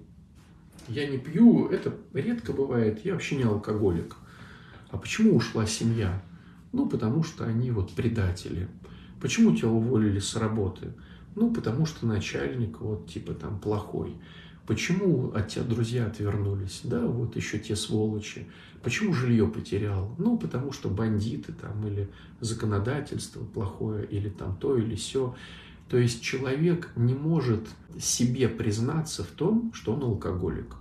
Я 0.87 1.07
не 1.07 1.17
пью, 1.17 1.67
это 1.67 1.95
редко 2.13 2.53
бывает, 2.53 3.03
я 3.03 3.13
вообще 3.13 3.35
не 3.35 3.43
алкоголик. 3.43 4.15
А 4.89 4.97
почему 4.97 5.35
ушла 5.35 5.65
семья? 5.65 6.21
Ну, 6.71 6.87
потому 6.87 7.23
что 7.23 7.45
они 7.45 7.71
вот 7.71 7.93
предатели. 7.93 8.67
Почему 9.19 9.55
тебя 9.55 9.69
уволили 9.69 10.19
с 10.19 10.35
работы? 10.35 10.93
Ну, 11.35 11.51
потому 11.51 11.85
что 11.85 12.05
начальник 12.05 12.79
вот 12.79 13.09
типа 13.09 13.33
там 13.33 13.59
плохой. 13.59 14.15
Почему 14.67 15.31
от 15.33 15.49
тебя 15.49 15.63
друзья 15.63 16.07
отвернулись? 16.07 16.81
Да, 16.83 17.05
вот 17.05 17.35
еще 17.35 17.59
те 17.59 17.75
сволочи. 17.75 18.47
Почему 18.83 19.13
жилье 19.13 19.47
потерял? 19.47 20.15
Ну, 20.17 20.37
потому 20.37 20.71
что 20.71 20.89
бандиты 20.89 21.53
там 21.53 21.87
или 21.87 22.09
законодательство 22.39 23.43
плохое, 23.43 24.05
или 24.05 24.29
там 24.29 24.55
то, 24.57 24.77
или 24.77 24.95
все. 24.95 25.35
То 25.89 25.97
есть 25.97 26.21
человек 26.21 26.91
не 26.95 27.13
может 27.13 27.67
себе 27.99 28.49
признаться 28.49 29.23
в 29.23 29.27
том, 29.27 29.71
что 29.73 29.93
он 29.93 30.03
алкоголик. 30.03 30.75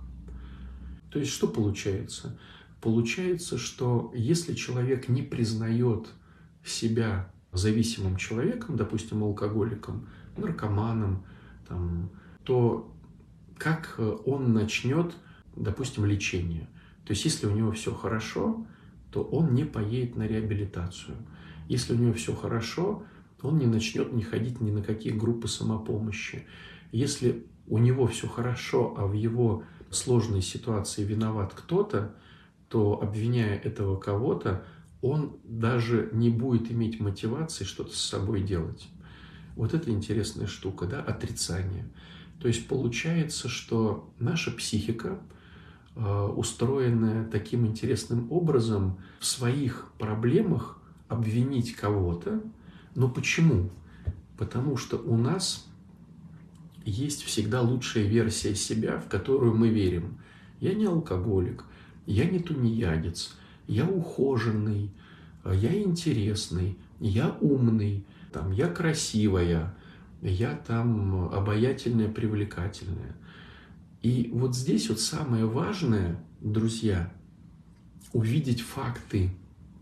То 1.11 1.19
есть 1.19 1.31
что 1.31 1.47
получается? 1.47 2.37
Получается, 2.81 3.57
что 3.57 4.11
если 4.15 4.53
человек 4.53 5.07
не 5.07 5.21
признает 5.21 6.07
себя 6.63 7.31
зависимым 7.51 8.17
человеком, 8.17 8.75
допустим, 8.75 9.23
алкоголиком, 9.23 10.07
наркоманом, 10.37 11.25
там, 11.67 12.09
то 12.43 12.91
как 13.57 13.99
он 14.25 14.53
начнет 14.53 15.15
допустим, 15.55 16.05
лечение. 16.05 16.67
То 17.05 17.11
есть, 17.11 17.25
если 17.25 17.47
у 17.47 17.51
него 17.51 17.71
все 17.71 17.93
хорошо, 17.93 18.65
то 19.11 19.23
он 19.23 19.53
не 19.53 19.63
поедет 19.63 20.15
на 20.15 20.27
реабилитацию. 20.27 21.15
Если 21.67 21.93
у 21.93 21.97
него 21.97 22.13
все 22.13 22.35
хорошо, 22.35 23.03
он 23.41 23.57
не 23.57 23.67
начнет 23.67 24.13
не 24.13 24.23
ходить 24.23 24.61
ни 24.61 24.71
на 24.71 24.81
какие 24.81 25.13
группы 25.13 25.47
самопомощи. 25.47 26.45
Если 26.91 27.45
у 27.67 27.77
него 27.77 28.07
все 28.07 28.27
хорошо, 28.27 28.95
а 28.97 29.05
в 29.07 29.13
его 29.13 29.63
сложной 29.89 30.41
ситуации 30.41 31.03
виноват 31.03 31.53
кто-то, 31.53 32.15
то 32.69 33.01
обвиняя 33.01 33.57
этого 33.57 33.97
кого-то, 33.99 34.65
он 35.01 35.37
даже 35.43 36.09
не 36.13 36.29
будет 36.29 36.71
иметь 36.71 36.99
мотивации 36.99 37.63
что-то 37.63 37.95
с 37.95 38.01
собой 38.01 38.41
делать. 38.41 38.87
Вот 39.55 39.73
это 39.73 39.91
интересная 39.91 40.47
штука, 40.47 40.85
да, 40.85 41.01
отрицание. 41.01 41.87
То 42.41 42.47
есть 42.47 42.67
получается, 42.67 43.47
что 43.47 44.11
наша 44.19 44.51
психика, 44.51 45.19
э, 45.95 46.25
устроенная 46.35 47.25
таким 47.25 47.65
интересным 47.65 48.31
образом, 48.31 48.99
в 49.19 49.25
своих 49.25 49.91
проблемах 49.97 50.81
обвинить 51.07 51.75
кого-то. 51.75 52.41
Но 52.95 53.09
почему? 53.09 53.69
Потому 54.37 54.77
что 54.77 54.97
у 54.97 55.17
нас 55.17 55.67
есть 56.85 57.23
всегда 57.23 57.61
лучшая 57.61 58.05
версия 58.05 58.55
себя, 58.55 58.97
в 58.97 59.07
которую 59.09 59.55
мы 59.55 59.69
верим. 59.69 60.17
Я 60.59 60.73
не 60.73 60.85
алкоголик, 60.85 61.65
я 62.05 62.25
не 62.25 62.39
тунеядец, 62.39 63.35
я 63.67 63.85
ухоженный, 63.85 64.91
я 65.43 65.81
интересный, 65.81 66.77
я 66.99 67.37
умный, 67.41 68.05
там, 68.31 68.51
я 68.51 68.67
красивая, 68.67 69.75
я 70.21 70.55
там 70.55 71.29
обаятельная, 71.33 72.09
привлекательная. 72.09 73.15
И 74.01 74.29
вот 74.33 74.55
здесь 74.55 74.89
вот 74.89 74.99
самое 74.99 75.45
важное, 75.45 76.23
друзья, 76.39 77.11
увидеть 78.13 78.61
факты, 78.61 79.31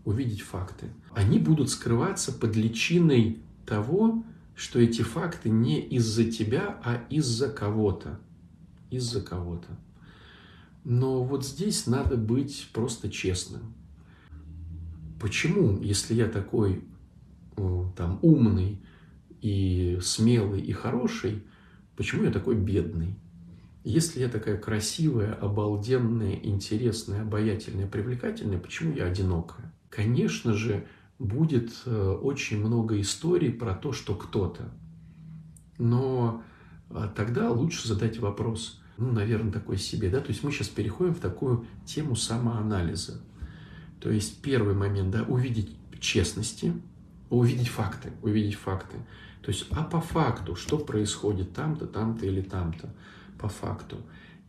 увидеть 0.04 0.42
факты. 0.42 0.86
Они 1.12 1.38
будут 1.38 1.70
скрываться 1.70 2.32
под 2.32 2.56
личиной 2.56 3.38
того, 3.66 4.24
что 4.54 4.78
эти 4.78 5.02
факты 5.02 5.48
не 5.48 5.80
из-за 5.80 6.24
тебя, 6.30 6.78
а 6.84 7.04
из-за 7.10 7.48
кого-то. 7.48 8.20
Из-за 8.90 9.20
кого-то. 9.20 9.68
Но 10.84 11.24
вот 11.24 11.46
здесь 11.46 11.86
надо 11.86 12.16
быть 12.16 12.68
просто 12.72 13.10
честным. 13.10 13.74
Почему, 15.20 15.80
если 15.80 16.14
я 16.14 16.28
такой 16.28 16.84
там 17.96 18.18
умный 18.20 18.82
и 19.40 19.98
смелый 20.02 20.60
и 20.60 20.72
хороший, 20.72 21.42
почему 21.96 22.24
я 22.24 22.30
такой 22.30 22.56
бедный? 22.56 23.16
Если 23.82 24.20
я 24.20 24.28
такая 24.28 24.58
красивая, 24.58 25.34
обалденная, 25.34 26.38
интересная, 26.42 27.22
обаятельная, 27.22 27.86
привлекательная, 27.86 28.58
почему 28.58 28.94
я 28.94 29.06
одинокая? 29.06 29.72
Конечно 29.94 30.54
же, 30.54 30.86
будет 31.18 31.72
э, 31.86 32.18
очень 32.22 32.58
много 32.58 33.00
историй 33.00 33.52
про 33.52 33.74
то, 33.74 33.92
что 33.92 34.14
кто-то. 34.14 34.70
Но 35.78 36.42
а, 36.90 37.08
тогда 37.08 37.50
лучше 37.50 37.86
задать 37.86 38.18
вопрос, 38.18 38.80
ну, 38.96 39.12
наверное, 39.12 39.52
такой 39.52 39.78
себе, 39.78 40.10
да, 40.10 40.20
то 40.20 40.28
есть 40.28 40.42
мы 40.42 40.52
сейчас 40.52 40.68
переходим 40.68 41.14
в 41.14 41.20
такую 41.20 41.66
тему 41.84 42.16
самоанализа. 42.16 43.20
То 44.00 44.10
есть 44.10 44.40
первый 44.42 44.74
момент, 44.74 45.10
да, 45.10 45.22
увидеть 45.22 45.76
честности, 46.00 46.72
увидеть 47.30 47.68
факты, 47.68 48.12
увидеть 48.22 48.54
факты. 48.54 48.98
То 49.42 49.50
есть, 49.50 49.66
а 49.70 49.82
по 49.82 50.00
факту, 50.00 50.56
что 50.56 50.78
происходит 50.78 51.52
там-то, 51.52 51.86
там-то 51.86 52.26
или 52.26 52.40
там-то, 52.40 52.94
по 53.38 53.48
факту. 53.48 53.98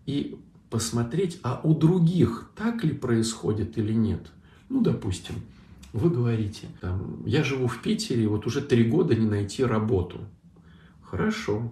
И 0.06 0.40
посмотреть, 0.70 1.40
а 1.44 1.60
у 1.64 1.74
других 1.74 2.52
так 2.56 2.84
ли 2.84 2.94
происходит 2.94 3.78
или 3.78 3.94
нет. 3.94 4.32
Ну, 4.70 4.82
допустим, 4.82 5.36
вы 5.94 6.10
говорите, 6.10 6.68
там, 6.82 7.24
я 7.26 7.44
живу 7.44 7.68
в 7.68 7.82
Питере, 7.82 8.28
вот 8.28 8.46
уже 8.48 8.62
три 8.62 8.84
года 8.84 9.16
не 9.16 9.26
найти 9.26 9.64
работу. 9.64 10.20
Хорошо. 11.02 11.72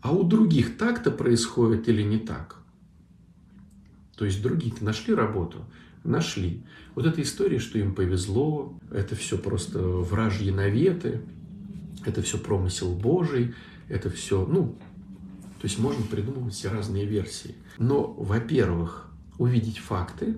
А 0.00 0.12
у 0.12 0.22
других 0.22 0.76
так-то 0.76 1.10
происходит 1.10 1.88
или 1.88 2.02
не 2.02 2.18
так? 2.18 2.56
То 4.16 4.24
есть 4.24 4.42
другие 4.42 4.72
нашли 4.80 5.14
работу? 5.14 5.64
Нашли. 6.04 6.62
Вот 6.94 7.06
эта 7.06 7.22
история, 7.22 7.58
что 7.58 7.78
им 7.78 7.94
повезло, 7.94 8.78
это 8.92 9.16
все 9.16 9.36
просто 9.36 9.80
вражьи 9.80 10.50
наветы, 10.52 11.22
это 12.04 12.22
все 12.22 12.38
промысел 12.38 12.94
Божий, 12.94 13.54
это 13.88 14.10
все, 14.10 14.46
ну, 14.46 14.76
то 15.60 15.64
есть 15.64 15.78
можно 15.78 16.04
придумывать 16.06 16.54
все 16.54 16.68
разные 16.68 17.04
версии. 17.04 17.56
Но, 17.78 18.12
во-первых, 18.12 19.10
увидеть 19.38 19.78
факты, 19.78 20.36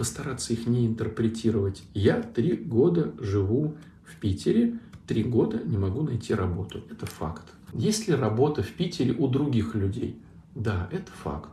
постараться 0.00 0.54
их 0.54 0.66
не 0.66 0.86
интерпретировать. 0.86 1.82
Я 1.92 2.22
три 2.22 2.56
года 2.56 3.12
живу 3.18 3.76
в 4.02 4.16
Питере, 4.16 4.78
три 5.06 5.22
года 5.22 5.60
не 5.62 5.76
могу 5.76 6.00
найти 6.00 6.32
работу. 6.32 6.82
Это 6.90 7.04
факт. 7.04 7.44
Есть 7.74 8.08
ли 8.08 8.14
работа 8.14 8.62
в 8.62 8.70
Питере 8.70 9.12
у 9.12 9.28
других 9.28 9.74
людей? 9.74 10.18
Да, 10.54 10.88
это 10.90 11.12
факт. 11.12 11.50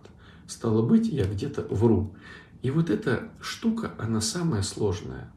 Стало 0.48 0.82
быть, 0.82 1.10
я 1.10 1.26
где-то 1.26 1.64
вру. 1.70 2.16
И 2.62 2.72
вот 2.72 2.90
эта 2.90 3.30
штука, 3.42 3.92
она 3.98 4.22
самая 4.22 4.62
сложная. 4.62 5.30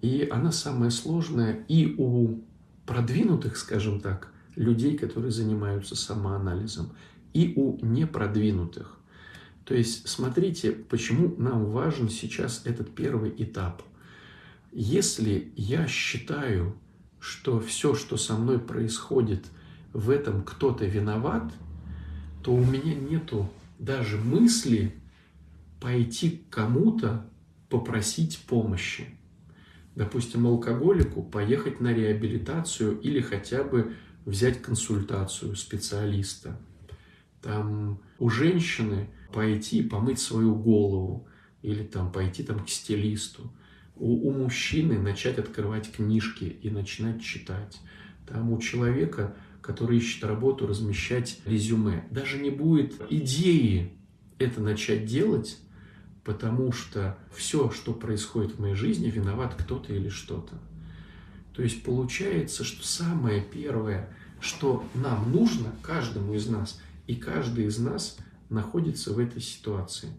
И 0.00 0.26
она 0.32 0.50
самая 0.50 0.88
сложная 0.88 1.62
и 1.68 1.94
у 1.98 2.40
продвинутых, 2.86 3.58
скажем 3.58 4.00
так, 4.00 4.32
людей, 4.56 4.96
которые 4.96 5.30
занимаются 5.30 5.94
самоанализом, 5.94 6.88
и 7.34 7.52
у 7.54 7.84
непродвинутых. 7.84 8.96
То 9.64 9.74
есть 9.74 10.08
смотрите, 10.08 10.72
почему 10.72 11.34
нам 11.38 11.66
важен 11.66 12.08
сейчас 12.10 12.62
этот 12.64 12.94
первый 12.94 13.32
этап. 13.36 13.82
Если 14.72 15.52
я 15.56 15.86
считаю, 15.86 16.76
что 17.18 17.60
все, 17.60 17.94
что 17.94 18.16
со 18.16 18.34
мной 18.34 18.58
происходит, 18.58 19.46
в 19.92 20.10
этом 20.10 20.42
кто-то 20.42 20.84
виноват, 20.84 21.52
то 22.42 22.52
у 22.52 22.62
меня 22.62 22.94
нету 22.94 23.48
даже 23.78 24.18
мысли 24.18 24.94
пойти 25.80 26.30
к 26.30 26.52
кому-то 26.52 27.24
попросить 27.70 28.40
помощи. 28.46 29.06
Допустим, 29.94 30.46
алкоголику 30.46 31.22
поехать 31.22 31.80
на 31.80 31.92
реабилитацию 31.92 33.00
или 33.00 33.20
хотя 33.20 33.62
бы 33.62 33.94
взять 34.24 34.60
консультацию 34.60 35.54
специалиста. 35.54 36.58
Там 37.40 38.00
у 38.18 38.28
женщины 38.28 39.08
пойти 39.34 39.82
помыть 39.82 40.20
свою 40.20 40.54
голову 40.54 41.26
или 41.60 41.82
там 41.82 42.12
пойти 42.12 42.44
там 42.44 42.64
к 42.64 42.68
стилисту. 42.68 43.52
У, 43.96 44.28
у 44.28 44.32
мужчины 44.32 44.98
начать 44.98 45.38
открывать 45.38 45.90
книжки 45.90 46.44
и 46.44 46.70
начинать 46.70 47.20
читать. 47.20 47.80
Там 48.28 48.52
у 48.52 48.60
человека, 48.60 49.34
который 49.60 49.98
ищет 49.98 50.22
работу, 50.24 50.68
размещать 50.68 51.40
резюме. 51.46 52.06
Даже 52.12 52.38
не 52.38 52.50
будет 52.50 52.94
идеи 53.10 53.92
это 54.38 54.60
начать 54.60 55.04
делать, 55.04 55.58
потому 56.22 56.70
что 56.70 57.18
все, 57.34 57.70
что 57.70 57.92
происходит 57.92 58.52
в 58.52 58.60
моей 58.60 58.76
жизни, 58.76 59.10
виноват 59.10 59.56
кто-то 59.58 59.92
или 59.92 60.10
что-то. 60.10 60.54
То 61.54 61.62
есть 61.62 61.82
получается, 61.82 62.62
что 62.62 62.86
самое 62.86 63.42
первое, 63.42 64.16
что 64.40 64.84
нам 64.94 65.32
нужно, 65.32 65.72
каждому 65.82 66.34
из 66.34 66.46
нас, 66.48 66.80
и 67.06 67.16
каждый 67.16 67.66
из 67.66 67.78
нас 67.78 68.16
находится 68.48 69.12
в 69.12 69.18
этой 69.18 69.40
ситуации. 69.40 70.10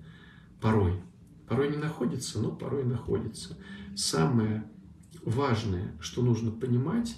Порой. 0.61 0.99
Порой 1.47 1.69
не 1.69 1.77
находится, 1.77 2.39
но 2.39 2.51
порой 2.51 2.83
находится. 2.83 3.57
Самое 3.95 4.63
важное, 5.23 5.91
что 5.99 6.21
нужно 6.21 6.51
понимать, 6.51 7.15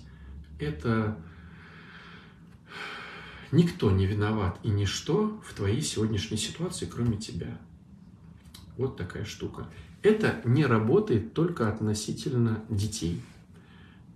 это 0.60 1.18
никто 3.52 3.92
не 3.92 4.06
виноват 4.06 4.60
и 4.64 4.70
ничто 4.70 5.40
в 5.46 5.54
твоей 5.54 5.82
сегодняшней 5.82 6.38
ситуации, 6.38 6.86
кроме 6.86 7.18
тебя. 7.18 7.58
Вот 8.78 8.98
такая 8.98 9.26
штука. 9.26 9.68
Это 10.04 10.42
не 10.46 10.66
работает 10.66 11.34
только 11.34 11.70
относительно 11.70 12.64
детей. 12.70 13.22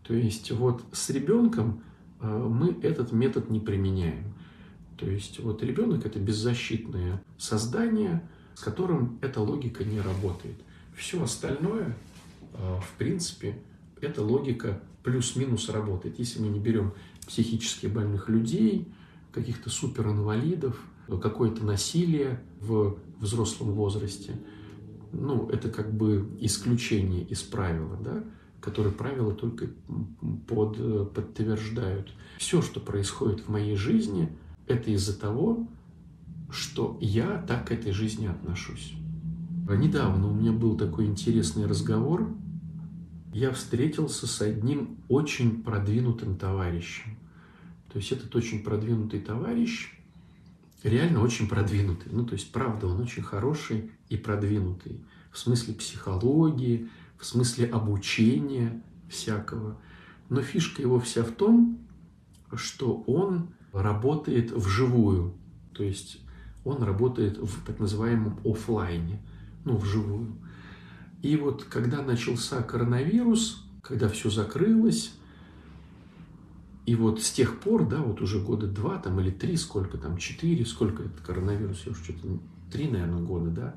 То 0.04 0.14
есть 0.14 0.52
вот 0.52 0.84
с 0.92 1.10
ребенком 1.10 1.84
э, 2.20 2.28
мы 2.28 2.78
этот 2.82 3.12
метод 3.12 3.50
не 3.50 3.60
применяем. 3.60 4.34
То 5.02 5.10
есть 5.10 5.40
вот 5.40 5.64
ребенок 5.64 6.06
это 6.06 6.20
беззащитное 6.20 7.24
создание, 7.40 8.22
с 8.54 8.62
которым 8.62 9.18
эта 9.22 9.42
логика 9.42 9.84
не 9.84 10.00
работает. 10.00 10.56
Все 10.96 11.22
остальное, 11.24 11.98
э, 12.54 12.80
в 12.80 12.98
принципе, 13.00 13.58
эта 14.00 14.22
логика 14.22 14.80
плюс-минус 15.04 15.70
работает. 15.70 16.20
Если 16.20 16.40
мы 16.40 16.50
не 16.50 16.60
берем 16.60 16.94
психически 17.26 17.88
больных 17.88 18.30
людей, 18.30 18.88
каких-то 19.32 19.72
суперинвалидов, 19.72 20.80
какое-то 21.20 21.66
насилие 21.66 22.40
в 22.60 23.00
взрослом 23.20 23.72
возрасте, 23.72 24.36
ну, 25.12 25.50
это 25.50 25.70
как 25.70 25.92
бы 25.92 26.30
исключение 26.40 27.24
из 27.24 27.42
правила, 27.42 27.98
да, 28.00 28.24
которые 28.60 28.94
правила 28.94 29.34
только 29.34 29.68
под, 30.48 31.14
подтверждают. 31.14 32.14
Все, 32.38 32.62
что 32.62 32.80
происходит 32.80 33.40
в 33.40 33.50
моей 33.50 33.76
жизни, 33.76 34.30
это 34.72 34.92
из-за 34.92 35.18
того, 35.18 35.68
что 36.50 36.98
я 37.02 37.44
так 37.48 37.68
к 37.68 37.72
этой 37.72 37.92
жизни 37.92 38.28
отношусь. 38.28 38.94
Недавно 39.70 40.28
у 40.28 40.34
меня 40.34 40.52
был 40.52 40.76
такой 40.76 41.06
интересный 41.06 41.66
разговор. 41.66 42.34
Я 43.34 43.52
встретился 43.52 44.28
с 44.28 44.42
одним 44.42 44.98
очень 45.08 45.64
продвинутым 45.64 46.38
товарищем. 46.38 47.18
То 47.92 47.98
есть 48.00 48.12
этот 48.12 48.36
очень 48.36 48.64
продвинутый 48.64 49.22
товарищ, 49.22 49.94
реально 50.84 51.22
очень 51.22 51.48
продвинутый. 51.48 52.12
Ну, 52.12 52.26
то 52.26 52.34
есть, 52.34 52.52
правда, 52.52 52.88
он 52.88 53.00
очень 53.00 53.24
хороший 53.24 53.92
и 54.10 54.18
продвинутый. 54.18 55.02
В 55.32 55.38
смысле 55.38 55.74
психологии, 55.74 56.90
в 57.18 57.26
смысле 57.26 57.68
обучения 57.68 58.82
всякого. 59.10 59.78
Но 60.30 60.42
фишка 60.42 60.82
его 60.82 61.00
вся 61.00 61.24
в 61.24 61.32
том, 61.32 61.80
что 62.54 63.04
он 63.08 63.50
работает 63.74 64.52
вживую. 64.52 65.34
То 65.74 65.84
есть 65.84 66.20
он 66.64 66.84
работает 66.84 67.38
в 67.38 67.66
так 67.66 67.80
называемом 67.80 68.40
офлайне, 68.44 69.22
ну, 69.66 69.78
вживую. 69.78 70.36
И 71.22 71.36
вот 71.36 71.64
когда 71.64 72.02
начался 72.02 72.62
коронавирус, 72.64 73.64
когда 73.82 74.10
все 74.10 74.30
закрылось, 74.30 75.14
и 76.86 76.96
вот 76.96 77.22
с 77.22 77.32
тех 77.32 77.60
пор, 77.60 77.88
да, 77.88 78.02
вот 78.02 78.22
уже 78.22 78.40
года 78.40 78.68
два 78.68 78.98
там 78.98 79.20
или 79.20 79.30
три, 79.30 79.56
сколько 79.56 79.98
там, 79.98 80.18
четыре, 80.18 80.66
сколько 80.66 81.04
это 81.04 81.22
коронавирус, 81.24 81.84
я 81.86 81.92
уже 81.92 82.04
что-то, 82.04 82.40
три, 82.72 82.90
наверное, 82.90 83.22
года, 83.22 83.50
да, 83.52 83.76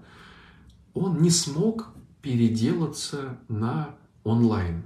он 0.94 1.20
не 1.20 1.30
смог 1.30 1.88
переделаться 2.22 3.38
на 3.48 3.94
онлайн. 4.22 4.84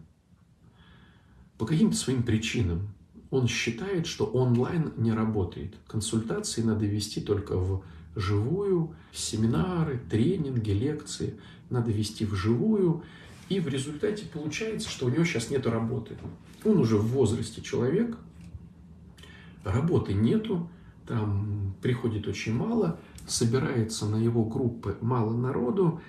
По 1.58 1.66
каким-то 1.66 1.96
своим 1.96 2.22
причинам 2.22 2.88
он 3.30 3.46
считает, 3.46 4.06
что 4.06 4.24
онлайн 4.24 4.92
не 4.96 5.12
работает. 5.12 5.74
Консультации 5.86 6.62
надо 6.62 6.86
вести 6.86 7.20
только 7.20 7.56
в 7.56 7.84
живую, 8.16 8.94
семинары, 9.12 10.00
тренинги, 10.10 10.70
лекции 10.70 11.34
надо 11.70 11.90
вести 11.90 12.24
вживую. 12.24 13.02
И 13.48 13.60
в 13.60 13.68
результате 13.68 14.26
получается, 14.26 14.88
что 14.88 15.06
у 15.06 15.08
него 15.08 15.24
сейчас 15.24 15.50
нет 15.50 15.66
работы. 15.66 16.16
Он 16.64 16.78
уже 16.78 16.96
в 16.96 17.06
возрасте 17.08 17.62
человек, 17.62 18.16
работы 19.64 20.12
нету, 20.12 20.68
там 21.06 21.74
приходит 21.80 22.26
очень 22.26 22.54
мало, 22.54 22.98
собирается 23.26 24.06
на 24.06 24.16
его 24.16 24.44
группы 24.44 24.96
мало 25.00 25.36
народу. 25.36 26.00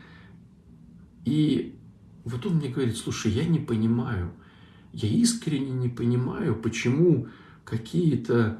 И 1.25 1.77
вот 2.25 2.45
он 2.45 2.55
мне 2.55 2.69
говорит, 2.69 2.97
слушай, 2.97 3.31
я 3.31 3.45
не 3.45 3.59
понимаю, 3.59 4.31
я 4.93 5.09
искренне 5.09 5.71
не 5.71 5.89
понимаю, 5.89 6.55
почему 6.55 7.27
какие-то, 7.63 8.59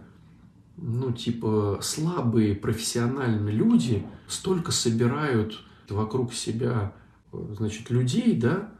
ну, 0.77 1.11
типа, 1.11 1.79
слабые 1.81 2.55
профессиональные 2.55 3.53
люди 3.53 4.05
столько 4.27 4.71
собирают 4.71 5.63
вокруг 5.89 6.33
себя, 6.33 6.93
значит, 7.31 7.89
людей, 7.89 8.35
да, 8.35 8.71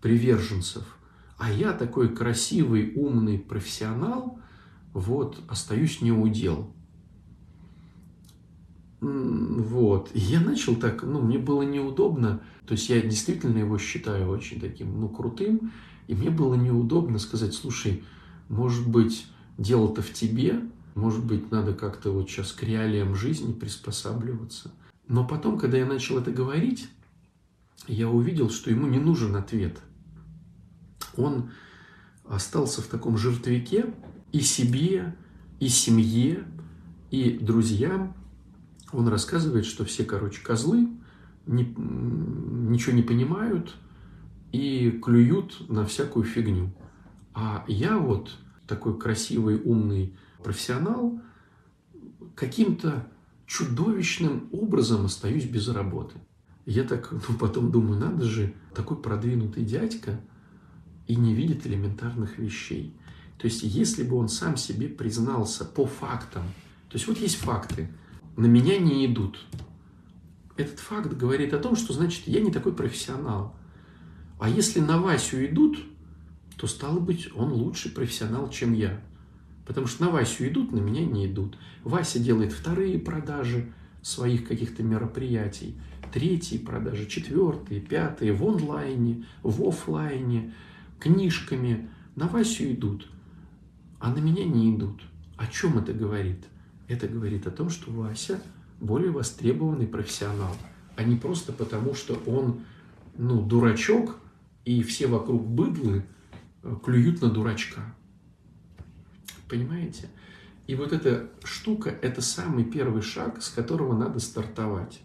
приверженцев, 0.00 0.96
а 1.38 1.50
я 1.50 1.72
такой 1.72 2.14
красивый, 2.14 2.92
умный 2.94 3.38
профессионал, 3.38 4.38
вот, 4.92 5.42
остаюсь 5.48 6.00
не 6.00 6.12
у 6.12 6.28
дел. 6.28 6.72
Вот. 9.00 10.10
И 10.14 10.18
я 10.18 10.40
начал 10.40 10.74
так, 10.76 11.02
ну, 11.02 11.20
мне 11.20 11.38
было 11.38 11.62
неудобно. 11.62 12.40
То 12.66 12.72
есть 12.72 12.88
я 12.88 13.00
действительно 13.00 13.58
его 13.58 13.78
считаю 13.78 14.28
очень 14.30 14.60
таким, 14.60 15.00
ну, 15.00 15.08
крутым. 15.08 15.72
И 16.06 16.14
мне 16.14 16.30
было 16.30 16.54
неудобно 16.54 17.18
сказать, 17.18 17.54
слушай, 17.54 18.04
может 18.48 18.86
быть, 18.88 19.26
дело-то 19.58 20.02
в 20.02 20.12
тебе, 20.12 20.60
может 20.94 21.24
быть, 21.24 21.50
надо 21.50 21.74
как-то 21.74 22.10
вот 22.10 22.30
сейчас 22.30 22.52
к 22.52 22.62
реалиям 22.62 23.14
жизни 23.14 23.52
приспосабливаться. 23.52 24.70
Но 25.08 25.26
потом, 25.26 25.58
когда 25.58 25.78
я 25.78 25.86
начал 25.86 26.18
это 26.18 26.30
говорить, 26.30 26.88
я 27.86 28.08
увидел, 28.08 28.50
что 28.50 28.70
ему 28.70 28.86
не 28.86 28.98
нужен 28.98 29.36
ответ. 29.36 29.78
Он 31.16 31.50
остался 32.24 32.82
в 32.82 32.86
таком 32.86 33.18
жертвяке 33.18 33.94
и 34.32 34.40
себе, 34.40 35.14
и 35.60 35.68
семье, 35.68 36.44
и 37.10 37.30
друзьям. 37.30 38.14
Он 38.92 39.08
рассказывает, 39.08 39.66
что 39.66 39.84
все, 39.84 40.04
короче, 40.04 40.42
козлы, 40.42 40.88
не, 41.46 41.64
ничего 41.64 42.94
не 42.94 43.02
понимают– 43.02 43.74
и 44.56 44.90
клюют 44.90 45.68
на 45.68 45.84
всякую 45.84 46.24
фигню. 46.24 46.72
А 47.34 47.64
я 47.68 47.98
вот 47.98 48.30
такой 48.66 48.98
красивый, 48.98 49.60
умный 49.62 50.16
профессионал 50.42 51.20
каким-то 52.34 53.06
чудовищным 53.46 54.48
образом 54.52 55.04
остаюсь 55.04 55.44
без 55.44 55.68
работы. 55.68 56.16
Я 56.64 56.84
так 56.84 57.12
ну, 57.28 57.34
потом 57.38 57.70
думаю, 57.70 58.00
надо 58.00 58.24
же, 58.24 58.54
такой 58.74 58.96
продвинутый 58.96 59.64
дядька 59.64 60.18
и 61.06 61.16
не 61.16 61.34
видит 61.34 61.66
элементарных 61.66 62.38
вещей. 62.38 62.96
То 63.38 63.46
есть, 63.46 63.62
если 63.62 64.02
бы 64.02 64.16
он 64.16 64.30
сам 64.30 64.56
себе 64.56 64.88
признался 64.88 65.66
по 65.66 65.84
фактам, 65.84 66.44
то 66.88 66.94
есть 66.94 67.06
вот 67.06 67.18
есть 67.18 67.36
факты, 67.36 67.90
на 68.36 68.46
меня 68.46 68.78
не 68.78 69.04
идут. 69.04 69.38
Этот 70.56 70.78
факт 70.78 71.12
говорит 71.12 71.52
о 71.52 71.58
том, 71.58 71.76
что 71.76 71.92
значит 71.92 72.26
я 72.26 72.40
не 72.40 72.50
такой 72.50 72.74
профессионал. 72.74 73.54
А 74.38 74.48
если 74.48 74.80
на 74.80 75.00
Васю 75.00 75.44
идут, 75.46 75.78
то 76.56 76.66
стало 76.66 76.98
быть, 76.98 77.28
он 77.34 77.52
лучший 77.52 77.90
профессионал, 77.90 78.50
чем 78.50 78.72
я. 78.72 79.00
Потому 79.66 79.86
что 79.86 80.04
на 80.04 80.10
Васю 80.10 80.46
идут, 80.46 80.72
на 80.72 80.78
меня 80.78 81.04
не 81.04 81.26
идут. 81.26 81.56
Вася 81.84 82.18
делает 82.18 82.52
вторые 82.52 82.98
продажи 82.98 83.72
своих 84.02 84.46
каких-то 84.46 84.82
мероприятий, 84.82 85.74
третьи 86.12 86.58
продажи, 86.58 87.06
четвертые, 87.06 87.80
пятые, 87.80 88.32
в 88.32 88.44
онлайне, 88.44 89.24
в 89.42 89.66
офлайне, 89.66 90.54
книжками. 91.00 91.88
На 92.14 92.28
Васю 92.28 92.72
идут, 92.72 93.08
а 93.98 94.10
на 94.10 94.18
меня 94.18 94.44
не 94.44 94.74
идут. 94.74 95.02
О 95.36 95.46
чем 95.46 95.78
это 95.78 95.92
говорит? 95.92 96.44
Это 96.88 97.08
говорит 97.08 97.46
о 97.46 97.50
том, 97.50 97.68
что 97.68 97.90
Вася 97.90 98.40
более 98.80 99.10
востребованный 99.10 99.86
профессионал, 99.86 100.54
а 100.96 101.02
не 101.02 101.16
просто 101.16 101.52
потому, 101.52 101.94
что 101.94 102.14
он 102.26 102.60
ну, 103.18 103.42
дурачок, 103.42 104.18
и 104.66 104.82
все 104.82 105.06
вокруг 105.06 105.46
быдлы 105.46 106.04
э, 106.62 106.76
клюют 106.84 107.22
на 107.22 107.30
дурачка. 107.30 107.94
Понимаете? 109.48 110.10
И 110.66 110.74
вот 110.74 110.92
эта 110.92 111.30
штука– 111.44 111.88
это 112.02 112.20
самый 112.20 112.64
первый 112.64 113.00
шаг, 113.00 113.40
с 113.40 113.48
которого 113.48 113.96
надо 113.96 114.18
стартовать. 114.18 115.00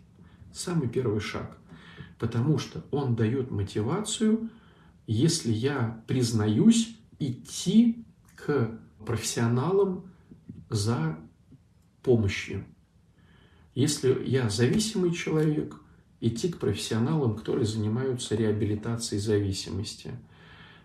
Самый 0.52 0.90
первый 0.90 1.20
шаг. 1.20 1.58
Потому 2.18 2.58
что 2.58 2.84
он 2.90 3.16
дает 3.16 3.52
мотивацию, 3.52 4.50
если 5.06 5.52
я 5.52 6.04
признаюсь 6.08 6.98
идти 7.20 8.04
к 8.36 8.80
профессионалам 9.06 10.12
за 10.72 11.20
помощью. 12.02 12.66
Если 13.76 14.28
я 14.28 14.50
зависимый 14.50 15.12
человек, 15.12 15.76
идти 16.22 16.50
к 16.50 16.60
профессионалам, 16.60 17.36
которые 17.36 17.66
занимаются 17.66 18.36
реабилитацией 18.36 19.20
зависимости. 19.20 20.12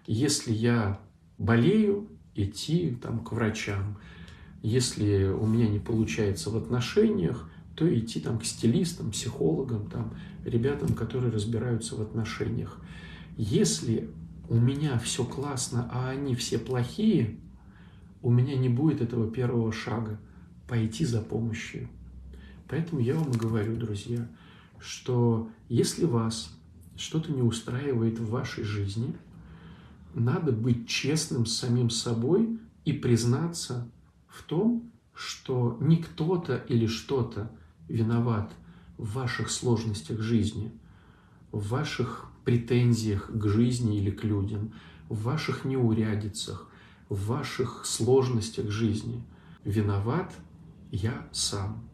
Если 0.07 0.53
я 0.53 0.99
болею, 1.39 2.09
идти 2.35 2.97
там, 3.01 3.21
к 3.21 3.33
врачам. 3.33 3.99
Если 4.63 5.25
у 5.25 5.47
меня 5.47 5.69
не 5.69 5.79
получается 5.79 6.51
в 6.51 6.57
отношениях, 6.57 7.49
то 7.75 7.87
идти 7.87 8.21
там, 8.21 8.39
к 8.39 8.45
стилистам, 8.45 9.11
психологам, 9.11 9.89
там, 9.89 10.15
ребятам, 10.45 10.95
которые 10.95 11.33
разбираются 11.33 11.97
в 11.97 12.01
отношениях. 12.01 12.81
Если 13.37 14.11
у 14.49 14.57
меня 14.57 14.99
все 14.99 15.25
классно, 15.25 15.89
а 15.93 16.11
они 16.11 16.35
все 16.35 16.59
плохие, 16.59 17.37
у 18.23 18.31
меня 18.31 18.57
не 18.57 18.69
будет 18.69 19.03
этого 19.03 19.31
первого 19.31 19.73
шага 19.73 20.19
пойти 20.69 21.05
за 21.05 21.21
помощью. 21.21 21.89
Поэтому 22.69 23.01
я 23.01 23.15
вам 23.15 23.31
говорю, 23.31 23.77
друзья, 23.77 24.27
что 24.79 25.51
если 25.69 26.05
вас 26.05 26.57
что-то 26.97 27.33
не 27.33 27.43
устраивает 27.43 28.19
в 28.19 28.31
вашей 28.31 28.65
жизни, 28.65 29.15
надо 30.15 30.53
быть 30.53 30.89
честным 30.89 31.47
с 31.47 31.57
самим 31.57 31.91
собой 31.91 32.59
и 32.85 32.93
признаться 32.93 33.91
в 34.29 34.43
том, 34.43 34.91
что 35.15 35.77
не 35.81 35.97
кто-то 35.97 36.57
или 36.69 36.87
что-то 36.87 37.51
виноват 37.89 38.51
в 38.99 39.15
ваших 39.15 39.51
сложностях 39.51 40.21
жизни, 40.21 40.73
в 41.53 41.69
ваших 41.69 42.31
претензиях 42.45 43.31
к 43.31 43.47
жизни 43.49 43.99
или 43.99 44.11
к 44.11 44.25
людям, 44.25 44.73
в 45.09 45.23
ваших 45.23 45.65
неурядицах, 45.65 46.69
в 47.09 47.27
ваших 47.27 47.85
сложностях 47.85 48.71
жизни. 48.71 49.23
Виноват 49.65 50.33
я 50.91 51.29
сам. 51.33 51.85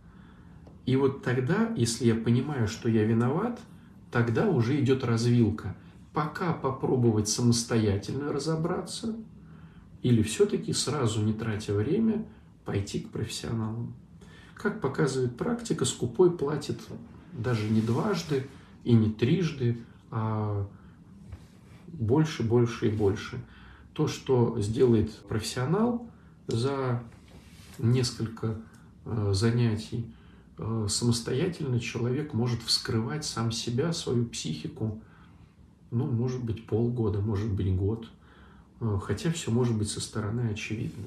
И 0.86 0.96
вот 0.96 1.22
тогда, 1.22 1.72
если 1.76 2.06
я 2.06 2.14
понимаю, 2.14 2.66
что 2.66 2.88
я 2.88 3.04
виноват, 3.04 3.60
тогда 4.10 4.48
уже 4.48 4.80
идет 4.80 5.04
развилка. 5.04 5.76
Пока 6.12 6.52
попробовать 6.52 7.28
самостоятельно 7.28 8.32
разобраться, 8.32 9.16
или 10.02 10.22
все-таки 10.22 10.72
сразу, 10.72 11.22
не 11.22 11.32
тратя 11.32 11.72
время, 11.72 12.26
пойти 12.64 13.00
к 13.00 13.10
профессионалам. 13.10 13.94
Как 14.54 14.80
показывает 14.80 15.36
практика, 15.36 15.84
скупой 15.84 16.36
платит 16.36 16.80
даже 17.32 17.68
не 17.68 17.80
дважды 17.80 18.46
и 18.84 18.92
не 18.92 19.10
трижды, 19.10 19.78
а 20.10 20.66
больше, 21.86 22.42
больше 22.42 22.88
и 22.88 22.90
больше. 22.90 23.42
То, 23.94 24.08
что 24.08 24.60
сделает 24.60 25.14
профессионал 25.28 26.06
за 26.46 27.02
несколько 27.78 28.56
э, 29.04 29.30
занятий, 29.34 30.06
самостоятельно 30.88 31.80
человек 31.80 32.34
может 32.34 32.62
вскрывать 32.62 33.24
сам 33.24 33.52
себя, 33.52 33.92
свою 33.92 34.26
психику, 34.26 35.00
ну, 35.90 36.06
может 36.06 36.42
быть, 36.42 36.66
полгода, 36.66 37.20
может 37.20 37.50
быть, 37.50 37.74
год. 37.74 38.08
Э, 38.80 38.98
хотя 39.02 39.30
все 39.30 39.50
может 39.50 39.76
быть 39.76 39.90
со 39.90 40.00
стороны 40.00 40.50
очевидно. 40.50 41.06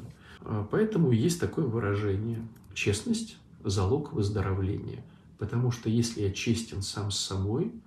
Поэтому 0.69 1.11
есть 1.11 1.39
такое 1.39 1.65
выражение 1.65 2.39
«честность– 2.75 3.37
залог 3.63 4.13
выздоровления». 4.13 5.03
Потому 5.39 5.71
что 5.71 5.89
если 5.89 6.21
я 6.21 6.31
честен 6.31 6.83
сам 6.83 7.09
с 7.09 7.17
собой– 7.17 7.73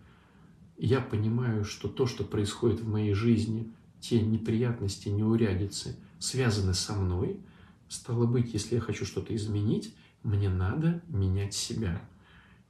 я 0.78 1.00
понимаю, 1.00 1.64
что 1.64 1.88
то, 1.88 2.06
что 2.06 2.24
происходит 2.24 2.80
в 2.80 2.88
моей 2.88 3.12
жизни, 3.12 3.70
те 4.00 4.20
неприятности, 4.20 5.09
неурядицы, 5.09 5.96
связаны 6.20 6.72
со 6.72 6.94
мной, 6.94 7.40
стало 7.88 8.26
быть, 8.26 8.54
если 8.54 8.76
я 8.76 8.80
хочу 8.80 9.04
что-то 9.04 9.34
изменить, 9.34 9.92
мне 10.22 10.48
надо 10.48 11.02
менять 11.08 11.54
себя. 11.54 12.00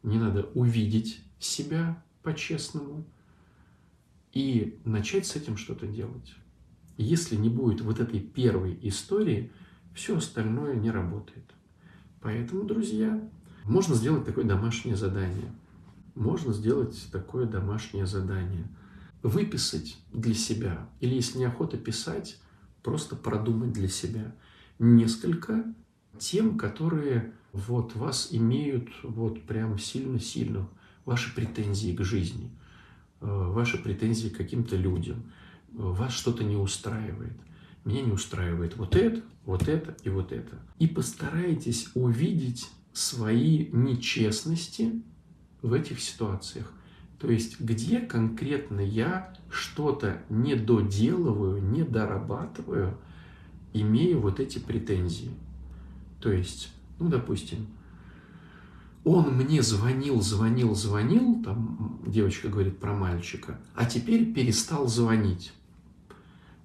Мне 0.03 0.19
надо 0.19 0.45
увидеть 0.55 1.21
себя 1.39 2.03
по-честному 2.23 3.05
и 4.33 4.79
начать 4.85 5.27
с 5.27 5.37
этим 5.37 5.57
что-то 5.57 5.87
делать. 5.87 6.35
Если 6.97 7.37
не 7.37 7.49
будет 7.49 7.81
вот 7.81 8.01
этой 8.01 8.21
первой 8.21 8.79
истории, 8.83 9.53
все 9.95 10.17
остальное 10.17 10.75
не 10.77 10.91
работает. 10.91 11.45
Поэтому, 12.21 12.65
друзья, 12.65 13.21
можно 13.65 13.95
сделать 13.95 14.25
такое 14.25 14.45
домашнее 14.45 14.97
задание– 14.97 15.53
можно 16.19 16.53
сделать 16.53 17.09
такое 17.13 17.47
домашнее 17.47 18.05
задание. 18.07 18.67
Выписать 19.23 19.99
для 20.13 20.35
себя, 20.35 20.89
или 21.01 21.15
если 21.15 21.39
неохота 21.39 21.77
писать, 21.77 22.41
просто 22.83 23.15
продумать 23.15 23.73
для 23.73 23.89
себя 23.89 24.35
несколько 24.81 25.65
тем, 26.19 26.59
которые 26.59 27.35
вот 27.53 27.95
вас 27.97 28.29
имеют 28.31 28.89
вот 29.03 29.43
прям 29.43 29.79
сильно-сильно, 29.79 30.69
ваши 31.05 31.35
претензии 31.35 31.95
к 31.95 32.03
жизни, 32.05 32.51
э, 33.21 33.27
ваши 33.27 33.79
претензии 33.79 34.29
к 34.29 34.37
каким-то 34.37 34.77
людям, 34.77 35.33
вас 35.73 36.13
что-то 36.13 36.45
не 36.45 36.57
устраивает. 36.57 37.37
Меня 37.85 38.03
не 38.03 38.13
устраивает 38.13 38.77
вот 38.77 38.97
это, 38.97 39.23
вот 39.45 39.69
это 39.69 39.97
и 40.03 40.11
вот 40.11 40.33
это. 40.33 40.59
И 40.79 40.87
постарайтесь 40.87 41.89
увидеть 41.95 42.69
свои 42.93 43.69
нечестности 43.73 45.03
в 45.63 45.73
этих 45.73 46.01
ситуациях. 46.01 46.73
То 47.19 47.31
есть, 47.31 47.61
где 47.61 48.01
конкретно 48.01 48.81
я 48.81 49.35
что-то 49.51 50.23
не 50.29 50.55
доделываю, 50.55 51.63
не 51.63 51.83
дорабатываю, 51.83 52.97
имея 53.73 54.17
вот 54.17 54.41
эти 54.41 54.59
претензии. 54.59 55.31
То 56.21 56.31
есть, 56.31 56.73
ну, 56.99 57.09
допустим, 57.09 57.67
он 59.05 59.37
мне 59.37 59.63
звонил, 59.63 60.21
звонил, 60.21 60.75
звонил, 60.75 61.43
там 61.43 62.03
девочка 62.07 62.49
говорит 62.49 62.79
про 62.79 62.95
мальчика, 62.95 63.59
а 63.75 63.87
теперь 63.87 64.33
перестал 64.33 64.87
звонить. 64.87 65.53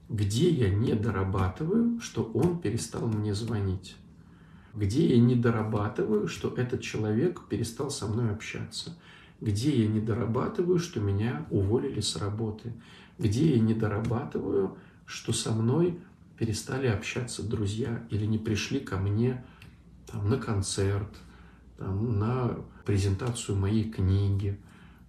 Где 0.10 0.50
я 0.50 0.70
не 0.70 0.94
дорабатываю, 0.94 2.00
что 2.00 2.24
он 2.34 2.60
перестал 2.60 3.08
мне 3.08 3.34
звонить? 3.34 3.96
где 4.74 5.16
я 5.16 5.22
не 5.22 5.36
дорабатываю, 5.36 6.28
что 6.28 6.54
этот 6.56 6.82
человек 6.82 7.42
перестал 7.48 7.92
со 7.92 8.08
мной 8.08 8.32
общаться, 8.32 8.98
где 9.40 9.84
я 9.84 9.88
не 9.88 10.00
дорабатываю, 10.00 10.80
что 10.80 11.00
меня 11.00 11.46
уволили 11.52 12.00
с 12.00 12.16
работы, 12.16 12.74
где 13.20 13.56
я 13.56 13.60
не 13.60 13.74
дорабатываю, 13.74 14.78
что 15.06 15.32
со 15.32 15.52
мной 15.52 16.00
перестали 16.38 16.88
общаться 16.88 17.48
друзья 17.48 18.04
или 18.10 18.26
не 18.26 18.40
пришли 18.40 18.80
ко 18.80 18.98
мне 18.98 19.44
там, 20.14 20.30
на 20.30 20.38
концерт, 20.38 21.10
там, 21.78 22.20
на 22.20 22.56
презентацию 22.86 23.58
моей 23.58 23.90
книги, 23.90 24.60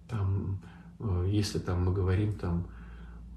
там, 0.09 0.59
э, 0.99 1.27
если 1.29 1.59
там 1.59 1.85
мы 1.85 1.93
говорим 1.93 2.33
там, 2.33 2.67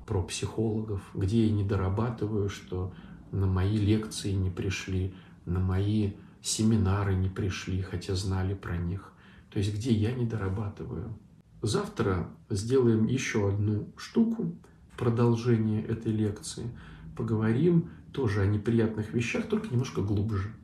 про 0.07 0.23
психологов, 0.23 1.03
где 1.15 1.47
я 1.47 1.53
не 1.53 1.65
дорабатываю, 1.65 2.49
что 2.49 2.95
на 3.31 3.47
мои 3.47 3.77
лекции 3.77 4.33
не 4.33 4.49
пришли, 4.49 5.15
на 5.45 5.61
мои 5.61 6.13
семинары 6.41 7.15
не 7.15 7.29
пришли, 7.29 7.83
хотя 7.83 8.15
знали 8.15 8.55
про 8.55 8.79
них. 8.79 9.13
То 9.51 9.59
есть 9.59 9.75
где 9.75 9.93
я 9.93 10.13
не 10.13 10.25
дорабатываю. 10.25 11.13
Завтра 11.61 12.31
сделаем 12.49 13.07
еще 13.07 13.49
одну 13.51 13.93
штуку, 13.99 14.55
продолжение 14.97 15.83
этой 15.83 16.13
лекции. 16.13 16.71
Поговорим 17.15 17.91
тоже 18.13 18.41
о 18.41 18.47
неприятных 18.47 19.13
вещах, 19.13 19.47
только 19.49 19.69
немножко 19.69 20.01
глубже. 20.01 20.55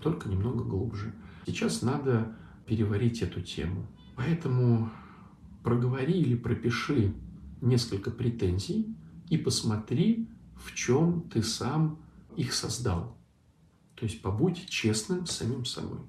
Только 0.00 0.28
немного 0.28 0.64
глубже. 0.64 1.12
Сейчас 1.46 1.82
надо 1.82 2.36
переварить 2.66 3.22
эту 3.22 3.40
тему. 3.40 3.86
Поэтому 4.16 4.90
проговори 5.62 6.20
или 6.20 6.34
пропиши 6.34 7.14
несколько 7.60 8.10
претензий 8.10 8.94
и 9.28 9.36
посмотри, 9.36 10.28
в 10.56 10.74
чем 10.74 11.22
ты 11.30 11.42
сам 11.42 11.98
их 12.36 12.52
создал. 12.52 13.16
То 13.94 14.04
есть 14.04 14.22
побудь 14.22 14.68
честным 14.68 15.26
с 15.26 15.32
самим 15.32 15.64
собой. 15.64 16.00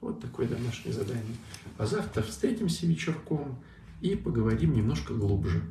Вот 0.00 0.20
такое 0.20 0.48
домашнее 0.48 0.94
задание. 0.94 1.36
А 1.78 1.86
завтра 1.86 2.22
встретимся 2.22 2.86
вечерком 2.86 3.58
и 4.00 4.16
поговорим 4.16 4.72
немножко 4.72 5.14
глубже. 5.14 5.62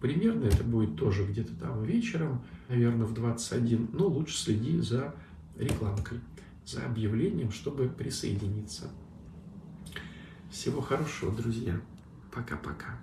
Примерно 0.00 0.44
это 0.44 0.62
будет 0.62 0.96
тоже 0.96 1.26
где-то 1.26 1.54
там 1.54 1.82
вечером, 1.82 2.44
наверное, 2.68 3.06
в 3.06 3.14
21. 3.14 3.90
Но 3.92 4.06
лучше 4.06 4.36
следи 4.36 4.78
за 4.78 5.14
рекламкой, 5.56 6.20
за 6.68 6.84
объявлением, 6.84 7.50
чтобы 7.50 7.88
присоединиться. 7.88 8.90
Всего 10.50 10.82
хорошего, 10.82 11.34
друзья. 11.34 11.80
Пока-пока. 12.30 13.00